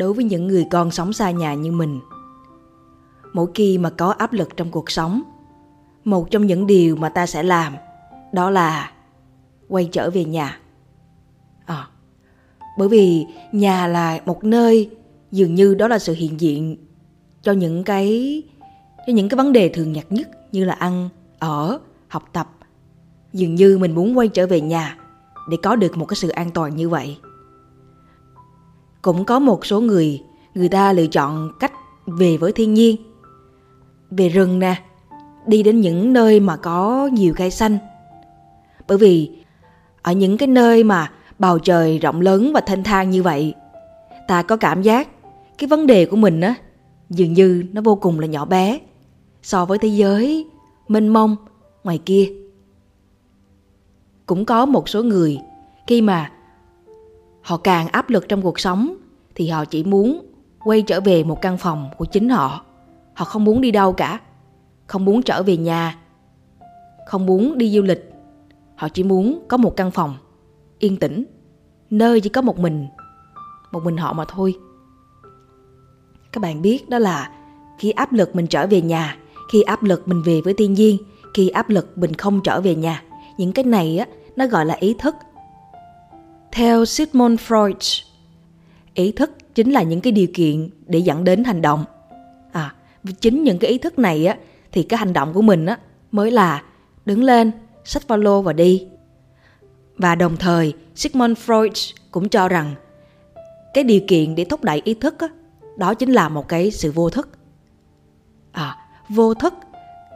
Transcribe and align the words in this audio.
đối 0.00 0.12
với 0.12 0.24
những 0.24 0.48
người 0.48 0.66
con 0.70 0.90
sống 0.90 1.12
xa 1.12 1.30
nhà 1.30 1.54
như 1.54 1.72
mình. 1.72 2.00
Mỗi 3.32 3.46
khi 3.54 3.78
mà 3.78 3.90
có 3.90 4.10
áp 4.10 4.32
lực 4.32 4.56
trong 4.56 4.70
cuộc 4.70 4.90
sống 4.90 5.22
một 6.04 6.30
trong 6.30 6.46
những 6.46 6.66
điều 6.66 6.96
mà 6.96 7.08
ta 7.08 7.26
sẽ 7.26 7.42
làm 7.42 7.74
đó 8.32 8.50
là 8.50 8.92
quay 9.68 9.88
trở 9.92 10.10
về 10.10 10.24
nhà. 10.24 10.58
À, 11.66 11.88
bởi 12.78 12.88
vì 12.88 13.26
nhà 13.52 13.86
là 13.86 14.20
một 14.26 14.44
nơi 14.44 14.90
dường 15.32 15.54
như 15.54 15.74
đó 15.74 15.88
là 15.88 15.98
sự 15.98 16.14
hiện 16.14 16.40
diện 16.40 16.76
cho 17.42 17.52
những 17.52 17.84
cái 17.84 18.42
cho 19.06 19.12
những 19.12 19.28
cái 19.28 19.36
vấn 19.36 19.52
đề 19.52 19.68
thường 19.68 19.92
nhật 19.92 20.12
nhất 20.12 20.28
như 20.52 20.64
là 20.64 20.74
ăn 20.74 21.08
ở 21.38 21.78
học 22.08 22.28
tập. 22.32 22.50
Dường 23.32 23.54
như 23.54 23.78
mình 23.78 23.94
muốn 23.94 24.18
quay 24.18 24.28
trở 24.28 24.46
về 24.46 24.60
nhà 24.60 24.98
để 25.50 25.56
có 25.62 25.76
được 25.76 25.96
một 25.96 26.06
cái 26.06 26.16
sự 26.16 26.28
an 26.28 26.50
toàn 26.50 26.76
như 26.76 26.88
vậy 26.88 27.16
cũng 29.02 29.24
có 29.24 29.38
một 29.38 29.66
số 29.66 29.80
người 29.80 30.22
người 30.54 30.68
ta 30.68 30.92
lựa 30.92 31.06
chọn 31.06 31.52
cách 31.60 31.72
về 32.06 32.36
với 32.36 32.52
thiên 32.52 32.74
nhiên. 32.74 32.96
Về 34.10 34.28
rừng 34.28 34.58
nè, 34.58 34.82
đi 35.46 35.62
đến 35.62 35.80
những 35.80 36.12
nơi 36.12 36.40
mà 36.40 36.56
có 36.56 37.08
nhiều 37.12 37.34
cây 37.36 37.50
xanh. 37.50 37.78
Bởi 38.88 38.98
vì 38.98 39.30
ở 40.02 40.12
những 40.12 40.38
cái 40.38 40.46
nơi 40.46 40.84
mà 40.84 41.12
bầu 41.38 41.58
trời 41.58 41.98
rộng 41.98 42.20
lớn 42.20 42.52
và 42.52 42.60
thanh 42.60 42.82
thang 42.82 43.10
như 43.10 43.22
vậy, 43.22 43.54
ta 44.28 44.42
có 44.42 44.56
cảm 44.56 44.82
giác 44.82 45.08
cái 45.58 45.68
vấn 45.68 45.86
đề 45.86 46.06
của 46.06 46.16
mình 46.16 46.40
á, 46.40 46.54
dường 47.10 47.32
như 47.32 47.64
nó 47.72 47.82
vô 47.82 47.96
cùng 47.96 48.20
là 48.20 48.26
nhỏ 48.26 48.44
bé 48.44 48.78
so 49.42 49.64
với 49.64 49.78
thế 49.78 49.88
giới 49.88 50.46
mênh 50.88 51.08
mông 51.08 51.36
ngoài 51.84 52.00
kia. 52.06 52.32
Cũng 54.26 54.44
có 54.44 54.66
một 54.66 54.88
số 54.88 55.02
người 55.02 55.38
khi 55.86 56.02
mà 56.02 56.32
họ 57.42 57.56
càng 57.56 57.88
áp 57.88 58.10
lực 58.10 58.28
trong 58.28 58.42
cuộc 58.42 58.60
sống 58.60 58.96
thì 59.34 59.48
họ 59.48 59.64
chỉ 59.64 59.84
muốn 59.84 60.26
quay 60.64 60.82
trở 60.82 61.00
về 61.00 61.24
một 61.24 61.42
căn 61.42 61.58
phòng 61.58 61.90
của 61.98 62.04
chính 62.04 62.28
họ. 62.28 62.64
Họ 63.14 63.24
không 63.24 63.44
muốn 63.44 63.60
đi 63.60 63.70
đâu 63.70 63.92
cả, 63.92 64.20
không 64.86 65.04
muốn 65.04 65.22
trở 65.22 65.42
về 65.42 65.56
nhà, 65.56 65.98
không 67.06 67.26
muốn 67.26 67.58
đi 67.58 67.70
du 67.70 67.82
lịch. 67.82 68.12
Họ 68.74 68.88
chỉ 68.88 69.02
muốn 69.02 69.44
có 69.48 69.56
một 69.56 69.76
căn 69.76 69.90
phòng 69.90 70.14
yên 70.78 70.96
tĩnh, 70.96 71.24
nơi 71.90 72.20
chỉ 72.20 72.28
có 72.28 72.42
một 72.42 72.58
mình 72.58 72.86
một 73.72 73.84
mình 73.84 73.96
họ 73.96 74.12
mà 74.12 74.24
thôi. 74.28 74.54
Các 76.32 76.40
bạn 76.40 76.62
biết 76.62 76.88
đó 76.88 76.98
là 76.98 77.30
khi 77.78 77.90
áp 77.90 78.12
lực 78.12 78.36
mình 78.36 78.46
trở 78.46 78.66
về 78.66 78.80
nhà, 78.80 79.16
khi 79.52 79.62
áp 79.62 79.82
lực 79.82 80.08
mình 80.08 80.22
về 80.22 80.40
với 80.44 80.54
thiên 80.54 80.74
nhiên, 80.74 80.96
khi 81.34 81.48
áp 81.48 81.70
lực 81.70 81.98
mình 81.98 82.14
không 82.14 82.40
trở 82.44 82.60
về 82.60 82.74
nhà, 82.74 83.02
những 83.38 83.52
cái 83.52 83.64
này 83.64 83.98
á, 83.98 84.06
nó 84.36 84.46
gọi 84.46 84.66
là 84.66 84.74
ý 84.74 84.94
thức 84.98 85.14
theo 86.52 86.84
Sigmund 86.84 87.40
Freud 87.40 88.02
ý 88.94 89.12
thức 89.12 89.30
chính 89.54 89.70
là 89.70 89.82
những 89.82 90.00
cái 90.00 90.12
điều 90.12 90.26
kiện 90.34 90.70
để 90.86 90.98
dẫn 90.98 91.24
đến 91.24 91.44
hành 91.44 91.62
động. 91.62 91.84
À 92.52 92.74
chính 93.20 93.44
những 93.44 93.58
cái 93.58 93.70
ý 93.70 93.78
thức 93.78 93.98
này 93.98 94.26
á 94.26 94.36
thì 94.72 94.82
cái 94.82 94.98
hành 94.98 95.12
động 95.12 95.32
của 95.32 95.42
mình 95.42 95.66
á 95.66 95.78
mới 96.12 96.30
là 96.30 96.62
đứng 97.06 97.22
lên 97.22 97.50
xách 97.84 98.08
ba 98.08 98.16
lô 98.16 98.42
và 98.42 98.52
đi. 98.52 98.86
Và 99.96 100.14
đồng 100.14 100.36
thời 100.36 100.72
Sigmund 100.94 101.38
Freud 101.46 101.92
cũng 102.10 102.28
cho 102.28 102.48
rằng 102.48 102.74
cái 103.74 103.84
điều 103.84 104.00
kiện 104.08 104.34
để 104.34 104.44
thúc 104.44 104.64
đẩy 104.64 104.82
ý 104.84 104.94
thức 104.94 105.18
á, 105.18 105.28
đó 105.76 105.94
chính 105.94 106.12
là 106.12 106.28
một 106.28 106.48
cái 106.48 106.70
sự 106.70 106.92
vô 106.92 107.10
thức. 107.10 107.28
À 108.52 108.76
vô 109.08 109.34
thức 109.34 109.54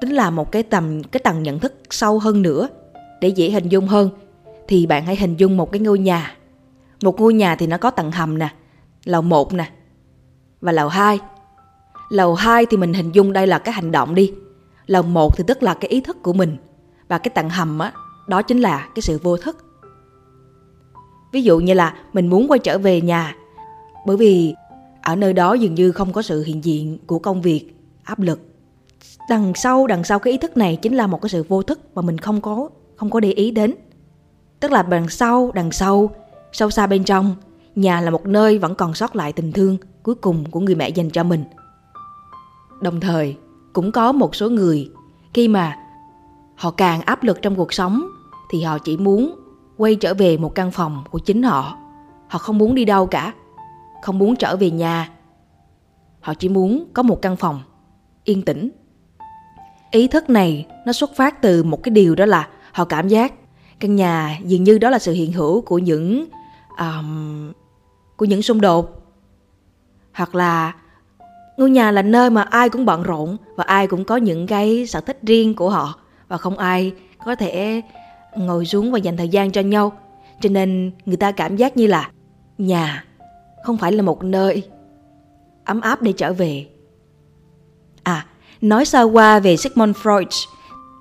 tính 0.01 0.11
là 0.11 0.31
một 0.31 0.53
cái 0.53 0.63
tầm 0.63 1.03
cái 1.03 1.21
tầng 1.21 1.43
nhận 1.43 1.61
thức 1.61 1.75
sâu 1.91 2.19
hơn 2.19 2.43
nữa 2.43 2.69
để 3.21 3.29
dễ 3.29 3.51
hình 3.51 3.69
dung 3.69 3.87
hơn 3.87 4.11
thì 4.69 4.87
bạn 4.87 5.07
hãy 5.07 5.17
hình 5.17 5.37
dung 5.37 5.57
một 5.57 5.73
cái 5.73 5.81
ngôi 5.81 5.99
nhà. 5.99 6.37
Một 7.03 7.21
ngôi 7.21 7.35
nhà 7.35 7.57
thì 7.57 7.67
nó 7.67 7.79
có 7.79 7.91
tầng 7.91 8.11
hầm 8.11 8.39
nè, 8.39 8.49
lầu 9.05 9.23
1 9.23 9.53
nè 9.53 9.71
và 10.61 10.73
lầu 10.73 10.89
2 10.89 11.19
lầu 12.09 12.35
2 12.35 12.67
thì 12.67 12.77
mình 12.77 12.95
hình 12.95 13.13
dung 13.13 13.33
đây 13.33 13.47
là 13.47 13.59
cái 13.59 13.73
hành 13.73 13.93
động 13.93 14.15
đi. 14.15 14.33
Lầu 14.87 15.03
1 15.03 15.37
thì 15.37 15.45
tức 15.47 15.63
là 15.63 15.75
cái 15.75 15.89
ý 15.91 16.01
thức 16.01 16.23
của 16.23 16.33
mình 16.33 16.57
và 17.09 17.19
cái 17.19 17.31
tầng 17.35 17.49
hầm 17.49 17.79
á, 17.79 17.93
đó 18.29 18.43
chính 18.43 18.61
là 18.61 18.89
cái 18.95 19.03
sự 19.03 19.19
vô 19.23 19.37
thức. 19.37 19.65
Ví 21.33 21.43
dụ 21.43 21.59
như 21.59 21.75
là 21.75 21.95
mình 22.13 22.27
muốn 22.27 22.47
quay 22.49 22.59
trở 22.59 22.79
về 22.79 23.01
nhà, 23.01 23.37
bởi 24.07 24.17
vì 24.17 24.55
ở 25.03 25.17
nơi 25.17 25.33
đó 25.33 25.55
dường 25.55 25.75
như 25.75 25.93
không 25.93 26.13
có 26.13 26.23
sự 26.23 26.43
hiện 26.43 26.65
diện 26.65 26.99
của 27.07 27.19
công 27.19 27.43
việc, 27.43 27.77
áp 28.03 28.21
lực. 28.21 28.41
Đằng 29.29 29.53
sau 29.55 29.87
đằng 29.87 30.05
sau 30.05 30.19
cái 30.19 30.33
ý 30.33 30.39
thức 30.39 30.57
này 30.57 30.77
chính 30.77 30.95
là 30.95 31.07
một 31.07 31.23
cái 31.23 31.29
sự 31.29 31.45
vô 31.49 31.63
thức 31.63 31.81
mà 31.95 32.03
mình 32.03 32.19
không 32.19 32.41
có 32.41 32.69
không 32.97 33.11
có 33.11 33.21
để 33.21 33.31
ý 33.31 33.51
đến 33.51 33.75
tức 34.65 34.73
là 34.73 34.83
đằng 34.83 35.09
sau 35.09 35.51
đằng 35.55 35.73
sau. 35.73 36.11
Sâu 36.53 36.71
xa 36.71 36.87
bên 36.87 37.05
trong, 37.05 37.37
nhà 37.75 38.01
là 38.01 38.11
một 38.11 38.27
nơi 38.27 38.59
vẫn 38.59 38.75
còn 38.75 38.95
sót 38.95 39.17
lại 39.17 39.33
tình 39.33 39.53
thương 39.53 39.77
cuối 40.03 40.15
cùng 40.15 40.51
của 40.51 40.61
người 40.61 40.75
mẹ 40.75 40.89
dành 40.89 41.11
cho 41.11 41.25
mình. 41.25 41.45
Đồng 42.81 43.01
thời, 43.01 43.37
cũng 43.73 43.93
có 43.93 44.13
một 44.13 44.35
số 44.35 44.51
người, 44.51 44.91
khi 45.35 45.49
mà 45.49 45.79
họ 46.55 46.71
càng 46.71 47.01
áp 47.01 47.23
lực 47.25 47.43
trong 47.43 47.57
cuộc 47.57 47.73
sống, 47.73 48.07
thì 48.51 48.63
họ 48.63 48.79
chỉ 48.79 48.97
muốn 48.97 49.35
quay 49.77 49.95
trở 49.95 50.15
về 50.15 50.37
một 50.37 50.55
căn 50.55 50.71
phòng 50.71 51.05
của 51.11 51.19
chính 51.19 51.43
họ. 51.43 51.79
Họ 52.29 52.39
không 52.39 52.59
muốn 52.59 52.75
đi 52.75 52.85
đâu 52.85 53.07
cả, 53.07 53.33
không 54.03 54.19
muốn 54.19 54.37
trở 54.37 54.57
về 54.57 54.71
nhà. 54.71 55.11
Họ 56.21 56.35
chỉ 56.35 56.49
muốn 56.49 56.85
có 56.93 57.03
một 57.03 57.23
căn 57.23 57.37
phòng 57.37 57.61
yên 58.25 58.43
tĩnh. 58.43 58.71
Ý 59.91 60.09
thức 60.09 60.31
này 60.31 60.67
nó 60.87 60.93
xuất 60.93 61.17
phát 61.17 61.43
từ 61.43 61.63
một 61.63 61.83
cái 61.83 61.91
điều 61.91 62.15
đó 62.15 62.27
là 62.27 62.49
họ 62.73 62.85
cảm 62.85 63.09
giác 63.09 63.33
căn 63.85 63.97
nhà 63.97 64.39
dường 64.45 64.65
như 64.65 64.79
đó 64.79 64.91
là 64.91 64.99
sự 64.99 65.13
hiện 65.13 65.33
hữu 65.33 65.61
của 65.61 65.79
những 65.79 66.27
um, 66.79 67.53
của 68.17 68.25
những 68.25 68.43
xung 68.43 68.61
đột. 68.61 69.03
Hoặc 70.13 70.35
là 70.35 70.75
ngôi 71.57 71.71
nhà 71.71 71.91
là 71.91 72.03
nơi 72.03 72.31
mà 72.31 72.43
ai 72.43 72.69
cũng 72.69 72.85
bận 72.85 73.03
rộn 73.03 73.37
và 73.57 73.65
ai 73.65 73.87
cũng 73.87 74.05
có 74.05 74.17
những 74.17 74.47
cái 74.47 74.87
sở 74.87 75.01
thích 75.01 75.19
riêng 75.23 75.55
của 75.55 75.71
họ 75.71 75.99
và 76.29 76.37
không 76.37 76.59
ai 76.59 76.93
có 77.25 77.35
thể 77.35 77.81
ngồi 78.37 78.67
xuống 78.67 78.93
và 78.93 78.99
dành 78.99 79.17
thời 79.17 79.29
gian 79.29 79.51
cho 79.51 79.61
nhau. 79.61 79.93
Cho 80.41 80.49
nên 80.49 80.91
người 81.07 81.17
ta 81.17 81.33
cảm 81.33 81.57
giác 81.57 81.77
như 81.77 81.87
là 81.87 82.11
nhà 82.59 83.05
không 83.65 83.79
phải 83.79 83.93
là 83.93 84.03
một 84.03 84.25
nơi 84.25 84.63
ấm 85.65 85.81
áp 85.81 86.03
để 86.03 86.13
trở 86.13 86.33
về. 86.33 86.67
À 88.03 88.27
nói 88.61 88.85
sơ 88.85 89.03
qua 89.03 89.41
về 89.41 89.57
sigmund 89.57 89.97
freud. 89.97 90.47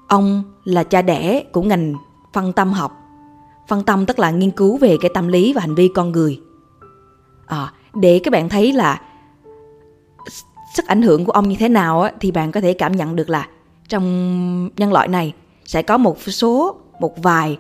Ông 0.07 0.44
là 0.63 0.83
cha 0.83 1.01
đẻ 1.01 1.44
của 1.51 1.61
ngành 1.61 1.94
phân 2.33 2.53
tâm 2.53 2.73
học 2.73 2.91
phân 3.67 3.83
tâm 3.83 4.05
tức 4.05 4.19
là 4.19 4.31
nghiên 4.31 4.51
cứu 4.51 4.77
về 4.77 4.97
cái 5.01 5.11
tâm 5.13 5.27
lý 5.27 5.53
và 5.53 5.61
hành 5.61 5.75
vi 5.75 5.89
con 5.95 6.11
người 6.11 6.39
à, 7.45 7.73
để 7.94 8.19
các 8.23 8.31
bạn 8.31 8.49
thấy 8.49 8.73
là 8.73 9.01
sức 10.75 10.88
ảnh 10.88 11.01
hưởng 11.01 11.25
của 11.25 11.31
ông 11.31 11.49
như 11.49 11.55
thế 11.59 11.69
nào 11.69 12.01
á, 12.01 12.11
thì 12.19 12.31
bạn 12.31 12.51
có 12.51 12.61
thể 12.61 12.73
cảm 12.73 12.95
nhận 12.95 13.16
được 13.16 13.29
là 13.29 13.47
trong 13.88 14.69
nhân 14.77 14.94
loại 14.94 15.07
này 15.07 15.33
sẽ 15.66 15.81
có 15.81 15.97
một 15.97 16.21
số 16.21 16.75
một 16.99 17.23
vài 17.23 17.57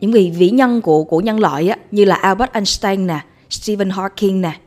những 0.00 0.12
vị 0.12 0.32
vĩ 0.36 0.50
nhân 0.50 0.80
của 0.80 1.04
của 1.04 1.20
nhân 1.20 1.40
loại 1.40 1.68
á, 1.68 1.76
như 1.90 2.04
là 2.04 2.14
Albert 2.14 2.52
Einstein 2.52 3.06
nè, 3.06 3.20
Stephen 3.50 3.88
Hawking 3.88 4.40
nè. 4.40 4.60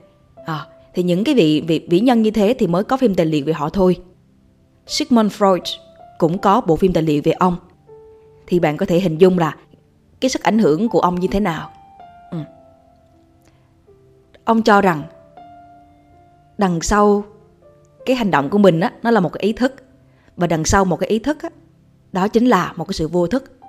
À, 0.45 0.65
thì 0.93 1.03
những 1.03 1.23
cái 1.23 1.35
vị, 1.35 1.63
vị 1.67 1.87
vĩ 1.89 1.99
nhân 1.99 2.21
như 2.21 2.31
thế 2.31 2.55
thì 2.59 2.67
mới 2.67 2.83
có 2.83 2.97
phim 2.97 3.15
tài 3.15 3.25
liệu 3.25 3.45
về 3.45 3.53
họ 3.53 3.69
thôi. 3.69 3.97
Sigmund 4.87 5.33
Freud 5.33 5.77
cũng 6.17 6.37
có 6.37 6.61
bộ 6.61 6.75
phim 6.75 6.93
tài 6.93 7.03
liệu 7.03 7.21
về 7.25 7.31
ông. 7.31 7.55
Thì 8.51 8.59
bạn 8.59 8.77
có 8.77 8.85
thể 8.85 8.99
hình 8.99 9.17
dung 9.17 9.37
là 9.39 9.55
cái 10.19 10.29
sức 10.29 10.43
ảnh 10.43 10.59
hưởng 10.59 10.89
của 10.89 10.99
ông 10.99 11.19
như 11.19 11.27
thế 11.27 11.39
nào. 11.39 11.69
Ừ. 12.31 12.37
Ông 14.43 14.61
cho 14.61 14.81
rằng 14.81 15.03
đằng 16.57 16.81
sau 16.81 17.23
cái 18.05 18.15
hành 18.15 18.31
động 18.31 18.49
của 18.49 18.57
mình 18.57 18.79
á, 18.79 18.91
nó 19.03 19.11
là 19.11 19.19
một 19.19 19.33
cái 19.33 19.39
ý 19.43 19.53
thức 19.53 19.75
và 20.35 20.47
đằng 20.47 20.65
sau 20.65 20.85
một 20.85 20.99
cái 20.99 21.09
ý 21.09 21.19
thức 21.19 21.43
á, 21.43 21.49
đó 22.11 22.27
chính 22.27 22.45
là 22.45 22.73
một 22.75 22.87
cái 22.87 22.93
sự 22.93 23.07
vô 23.07 23.27
thức 23.27 23.59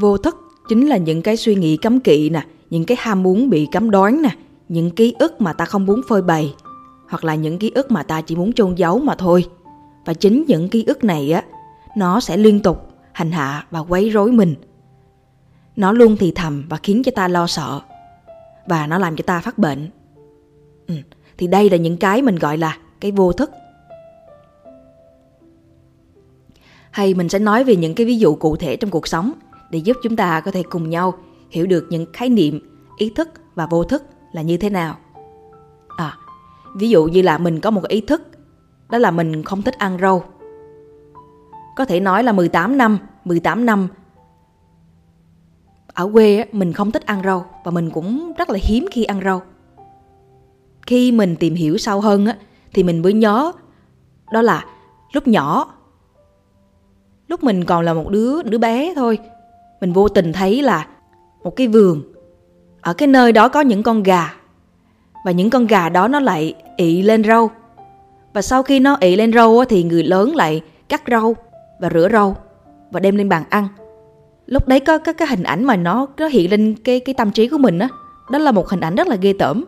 vô 0.00 0.18
thức 0.18 0.36
chính 0.68 0.86
là 0.86 0.96
những 0.96 1.22
cái 1.22 1.36
suy 1.36 1.54
nghĩ 1.54 1.76
cấm 1.76 2.00
kỵ 2.00 2.30
nè, 2.30 2.46
những 2.70 2.84
cái 2.84 2.96
ham 3.00 3.22
muốn 3.22 3.50
bị 3.50 3.68
cấm 3.72 3.90
đoán 3.90 4.22
nè, 4.22 4.30
những 4.68 4.90
ký 4.90 5.14
ức 5.18 5.40
mà 5.40 5.52
ta 5.52 5.64
không 5.64 5.86
muốn 5.86 6.00
phơi 6.08 6.22
bày, 6.22 6.54
hoặc 7.08 7.24
là 7.24 7.34
những 7.34 7.58
ký 7.58 7.72
ức 7.74 7.90
mà 7.90 8.02
ta 8.02 8.20
chỉ 8.20 8.36
muốn 8.36 8.52
chôn 8.52 8.74
giấu 8.74 8.98
mà 8.98 9.14
thôi 9.14 9.46
và 10.04 10.14
chính 10.14 10.44
những 10.48 10.68
ký 10.68 10.84
ức 10.86 11.04
này 11.04 11.32
á, 11.32 11.44
nó 11.96 12.20
sẽ 12.20 12.36
liên 12.36 12.60
tục 12.60 12.93
hành 13.14 13.32
hạ 13.32 13.66
và 13.70 13.80
quấy 13.80 14.10
rối 14.10 14.32
mình. 14.32 14.54
Nó 15.76 15.92
luôn 15.92 16.16
thì 16.18 16.32
thầm 16.34 16.64
và 16.68 16.76
khiến 16.82 17.02
cho 17.04 17.12
ta 17.14 17.28
lo 17.28 17.46
sợ 17.46 17.80
và 18.66 18.86
nó 18.86 18.98
làm 18.98 19.16
cho 19.16 19.24
ta 19.26 19.40
phát 19.40 19.58
bệnh. 19.58 19.90
Ừ. 20.86 20.94
thì 21.38 21.46
đây 21.46 21.70
là 21.70 21.76
những 21.76 21.96
cái 21.96 22.22
mình 22.22 22.36
gọi 22.36 22.58
là 22.58 22.78
cái 23.00 23.10
vô 23.10 23.32
thức. 23.32 23.50
Hay 26.90 27.14
mình 27.14 27.28
sẽ 27.28 27.38
nói 27.38 27.64
về 27.64 27.76
những 27.76 27.94
cái 27.94 28.06
ví 28.06 28.18
dụ 28.18 28.34
cụ 28.34 28.56
thể 28.56 28.76
trong 28.76 28.90
cuộc 28.90 29.08
sống 29.08 29.32
để 29.70 29.78
giúp 29.78 29.96
chúng 30.02 30.16
ta 30.16 30.40
có 30.40 30.50
thể 30.50 30.62
cùng 30.62 30.90
nhau 30.90 31.14
hiểu 31.50 31.66
được 31.66 31.86
những 31.90 32.06
khái 32.12 32.28
niệm, 32.28 32.60
ý 32.96 33.12
thức 33.16 33.28
và 33.54 33.66
vô 33.66 33.84
thức 33.84 34.04
là 34.32 34.42
như 34.42 34.56
thế 34.56 34.70
nào. 34.70 34.96
À 35.96 36.16
ví 36.74 36.90
dụ 36.90 37.04
như 37.04 37.22
là 37.22 37.38
mình 37.38 37.60
có 37.60 37.70
một 37.70 37.88
ý 37.88 38.00
thức, 38.00 38.22
đó 38.90 38.98
là 38.98 39.10
mình 39.10 39.42
không 39.42 39.62
thích 39.62 39.78
ăn 39.78 39.98
rau 40.00 40.24
có 41.76 41.84
thể 41.84 42.00
nói 42.00 42.22
là 42.22 42.32
18 42.32 42.78
năm 42.78 42.98
18 43.24 43.66
năm. 43.66 43.88
Ở 45.86 46.10
quê 46.12 46.44
mình 46.52 46.72
không 46.72 46.90
thích 46.90 47.06
ăn 47.06 47.22
rau 47.24 47.46
và 47.64 47.70
mình 47.70 47.90
cũng 47.90 48.32
rất 48.38 48.50
là 48.50 48.58
hiếm 48.62 48.86
khi 48.90 49.04
ăn 49.04 49.20
rau. 49.24 49.42
Khi 50.86 51.12
mình 51.12 51.36
tìm 51.36 51.54
hiểu 51.54 51.78
sâu 51.78 52.00
hơn 52.00 52.26
á, 52.26 52.36
thì 52.72 52.82
mình 52.82 53.02
mới 53.02 53.12
nhớ, 53.12 53.52
đó 54.32 54.42
là 54.42 54.64
lúc 55.12 55.28
nhỏ. 55.28 55.74
Lúc 57.28 57.44
mình 57.44 57.64
còn 57.64 57.84
là 57.84 57.94
một 57.94 58.08
đứa 58.08 58.42
đứa 58.42 58.58
bé 58.58 58.92
thôi, 58.96 59.18
mình 59.80 59.92
vô 59.92 60.08
tình 60.08 60.32
thấy 60.32 60.62
là 60.62 60.86
một 61.44 61.56
cái 61.56 61.68
vườn. 61.68 62.02
Ở 62.80 62.94
cái 62.94 63.08
nơi 63.08 63.32
đó 63.32 63.48
có 63.48 63.60
những 63.60 63.82
con 63.82 64.02
gà 64.02 64.34
và 65.24 65.30
những 65.30 65.50
con 65.50 65.66
gà 65.66 65.88
đó 65.88 66.08
nó 66.08 66.20
lại 66.20 66.54
ị 66.76 67.02
lên 67.02 67.24
rau. 67.24 67.50
Và 68.32 68.42
sau 68.42 68.62
khi 68.62 68.80
nó 68.80 68.96
ị 69.00 69.16
lên 69.16 69.32
rau 69.32 69.64
thì 69.64 69.82
người 69.82 70.02
lớn 70.02 70.36
lại 70.36 70.62
cắt 70.88 71.02
rau 71.10 71.36
và 71.80 71.90
rửa 71.94 72.08
rau 72.12 72.36
và 72.90 73.00
đem 73.00 73.16
lên 73.16 73.28
bàn 73.28 73.44
ăn. 73.50 73.68
Lúc 74.46 74.68
đấy 74.68 74.80
có 74.80 74.98
cái 74.98 75.14
cái 75.14 75.28
hình 75.28 75.42
ảnh 75.42 75.64
mà 75.64 75.76
nó 75.76 76.06
nó 76.16 76.26
hiện 76.26 76.50
lên 76.50 76.74
cái 76.84 77.00
cái 77.00 77.14
tâm 77.14 77.30
trí 77.30 77.48
của 77.48 77.58
mình 77.58 77.78
á. 77.78 77.88
Đó, 77.88 78.38
đó 78.38 78.38
là 78.38 78.52
một 78.52 78.68
hình 78.68 78.80
ảnh 78.80 78.94
rất 78.94 79.06
là 79.06 79.16
ghê 79.16 79.34
tởm. 79.38 79.64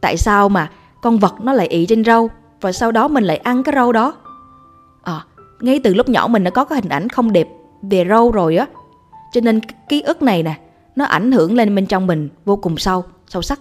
Tại 0.00 0.16
sao 0.16 0.48
mà 0.48 0.70
con 1.02 1.18
vật 1.18 1.34
nó 1.42 1.52
lại 1.52 1.66
ị 1.66 1.86
trên 1.86 2.04
rau 2.04 2.30
và 2.60 2.72
sau 2.72 2.92
đó 2.92 3.08
mình 3.08 3.24
lại 3.24 3.36
ăn 3.36 3.62
cái 3.62 3.74
rau 3.74 3.92
đó? 3.92 4.14
À, 5.02 5.24
ngay 5.60 5.80
từ 5.84 5.94
lúc 5.94 6.08
nhỏ 6.08 6.26
mình 6.26 6.44
đã 6.44 6.50
có 6.50 6.64
cái 6.64 6.80
hình 6.82 6.88
ảnh 6.88 7.08
không 7.08 7.32
đẹp 7.32 7.48
về 7.82 8.06
rau 8.08 8.30
rồi 8.30 8.56
á. 8.56 8.66
Cho 9.32 9.40
nên 9.40 9.60
ký 9.88 10.00
ức 10.00 10.22
này 10.22 10.42
nè 10.42 10.58
nó 10.96 11.04
ảnh 11.04 11.32
hưởng 11.32 11.56
lên 11.56 11.74
bên 11.74 11.86
trong 11.86 12.06
mình 12.06 12.28
vô 12.44 12.56
cùng 12.56 12.76
sâu 12.76 13.04
sâu 13.26 13.42
sắc. 13.42 13.60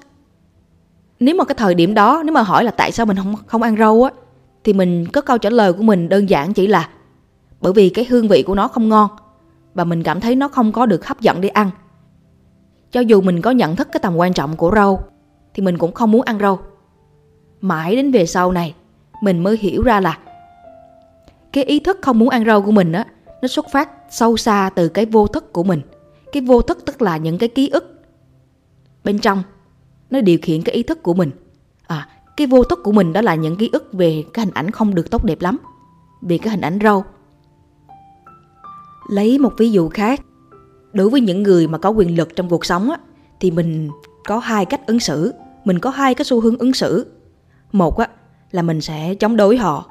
Nếu 1.20 1.36
mà 1.36 1.44
cái 1.44 1.56
thời 1.56 1.76
điểm 1.76 1.94
đó 1.94 2.22
nếu 2.26 2.34
mà 2.34 2.42
hỏi 2.42 2.64
là 2.64 2.72
tại 2.72 2.92
sao 2.92 3.06
mình 3.06 3.18
không 3.18 3.36
không 3.48 3.62
ăn 3.62 3.78
rau 3.78 4.04
á 4.04 4.12
thì 4.64 4.74
mình 4.74 5.06
có 5.14 5.22
câu 5.22 5.38
trả 5.38 5.50
lời 5.50 5.74
của 5.74 5.84
mình 5.84 6.10
đơn 6.10 6.30
giản 6.30 6.54
chỉ 6.54 6.68
là 6.68 6.90
bởi 7.64 7.74
vì 7.74 7.90
cái 7.90 8.06
hương 8.10 8.28
vị 8.28 8.44
của 8.44 8.56
nó 8.56 8.68
không 8.68 8.90
ngon, 8.90 9.10
và 9.74 9.84
mình 9.84 10.04
cảm 10.04 10.22
thấy 10.22 10.36
nó 10.36 10.48
không 10.48 10.72
có 10.72 10.86
được 10.86 11.08
hấp 11.08 11.22
dẫn 11.22 11.42
để 11.42 11.50
ăn. 11.50 11.70
Cho 12.92 13.02
dù 13.02 13.22
mình 13.22 13.42
có 13.42 13.52
nhận 13.52 13.76
thức 13.76 13.88
cái 13.92 14.00
tầm 14.00 14.16
quan 14.16 14.34
trọng 14.34 14.56
của 14.56 14.72
rau, 14.76 15.04
thì 15.54 15.64
mình 15.64 15.78
cũng 15.78 15.92
không 15.92 16.12
muốn 16.12 16.22
ăn 16.22 16.40
rau. 16.40 16.60
Mãi 17.62 17.96
đến 17.96 18.12
về 18.12 18.26
sau 18.26 18.52
này, 18.52 18.76
mình 19.22 19.44
mới 19.44 19.58
hiểu 19.58 19.84
ra 19.84 20.00
là 20.00 20.18
cái 21.54 21.64
ý 21.64 21.80
thức 21.80 22.00
không 22.02 22.20
muốn 22.20 22.30
ăn 22.30 22.46
rau 22.46 22.62
của 22.62 22.72
mình 22.72 22.92
á, 22.92 23.06
nó 23.42 23.48
xuất 23.48 23.66
phát 23.72 23.90
sâu 24.10 24.38
xa 24.38 24.70
từ 24.76 24.90
cái 24.90 25.06
vô 25.06 25.28
thức 25.28 25.54
của 25.54 25.64
mình. 25.64 25.82
Cái 26.32 26.42
vô 26.42 26.62
thức 26.62 26.86
tức 26.86 27.02
là 27.02 27.18
những 27.18 27.38
cái 27.38 27.50
ký 27.50 27.70
ức 27.70 28.02
bên 29.04 29.20
trong, 29.20 29.44
nó 30.10 30.22
điều 30.22 30.38
khiển 30.42 30.62
cái 30.62 30.76
ý 30.76 30.84
thức 30.84 31.04
của 31.04 31.14
mình. 31.14 31.32
À 31.88 32.10
cái 32.38 32.48
vô 32.48 32.64
thức 32.64 32.80
của 32.84 32.92
mình 32.92 33.14
đó 33.14 33.22
là 33.22 33.36
những 33.36 33.56
ký 33.56 33.70
ức 33.74 33.94
về 33.94 34.24
cái 34.34 34.46
hình 34.46 34.54
ảnh 34.54 34.72
không 34.72 34.96
được 34.96 35.12
tốt 35.12 35.24
đẹp 35.24 35.42
lắm, 35.42 35.58
về 36.22 36.38
cái 36.38 36.50
hình 36.50 36.62
ảnh 36.62 36.80
rau 36.84 37.06
lấy 39.10 39.40
một 39.40 39.54
ví 39.58 39.72
dụ 39.72 39.90
khác. 39.90 40.22
Đối 40.94 41.10
với 41.10 41.22
những 41.22 41.44
người 41.44 41.68
mà 41.68 41.78
có 41.78 41.90
quyền 41.90 42.18
lực 42.18 42.36
trong 42.36 42.50
cuộc 42.50 42.66
sống 42.66 42.90
á, 42.90 42.98
thì 43.40 43.52
mình 43.52 43.90
có 44.26 44.40
hai 44.40 44.66
cách 44.66 44.88
ứng 44.88 45.00
xử. 45.00 45.34
Mình 45.66 45.80
có 45.80 45.90
hai 45.90 46.16
cái 46.16 46.26
xu 46.26 46.42
hướng 46.42 46.58
ứng 46.58 46.74
xử. 46.74 47.08
Một 47.72 47.98
á, 47.98 48.08
là 48.52 48.62
mình 48.62 48.82
sẽ 48.82 49.16
chống 49.16 49.36
đối 49.36 49.58
họ. 49.58 49.86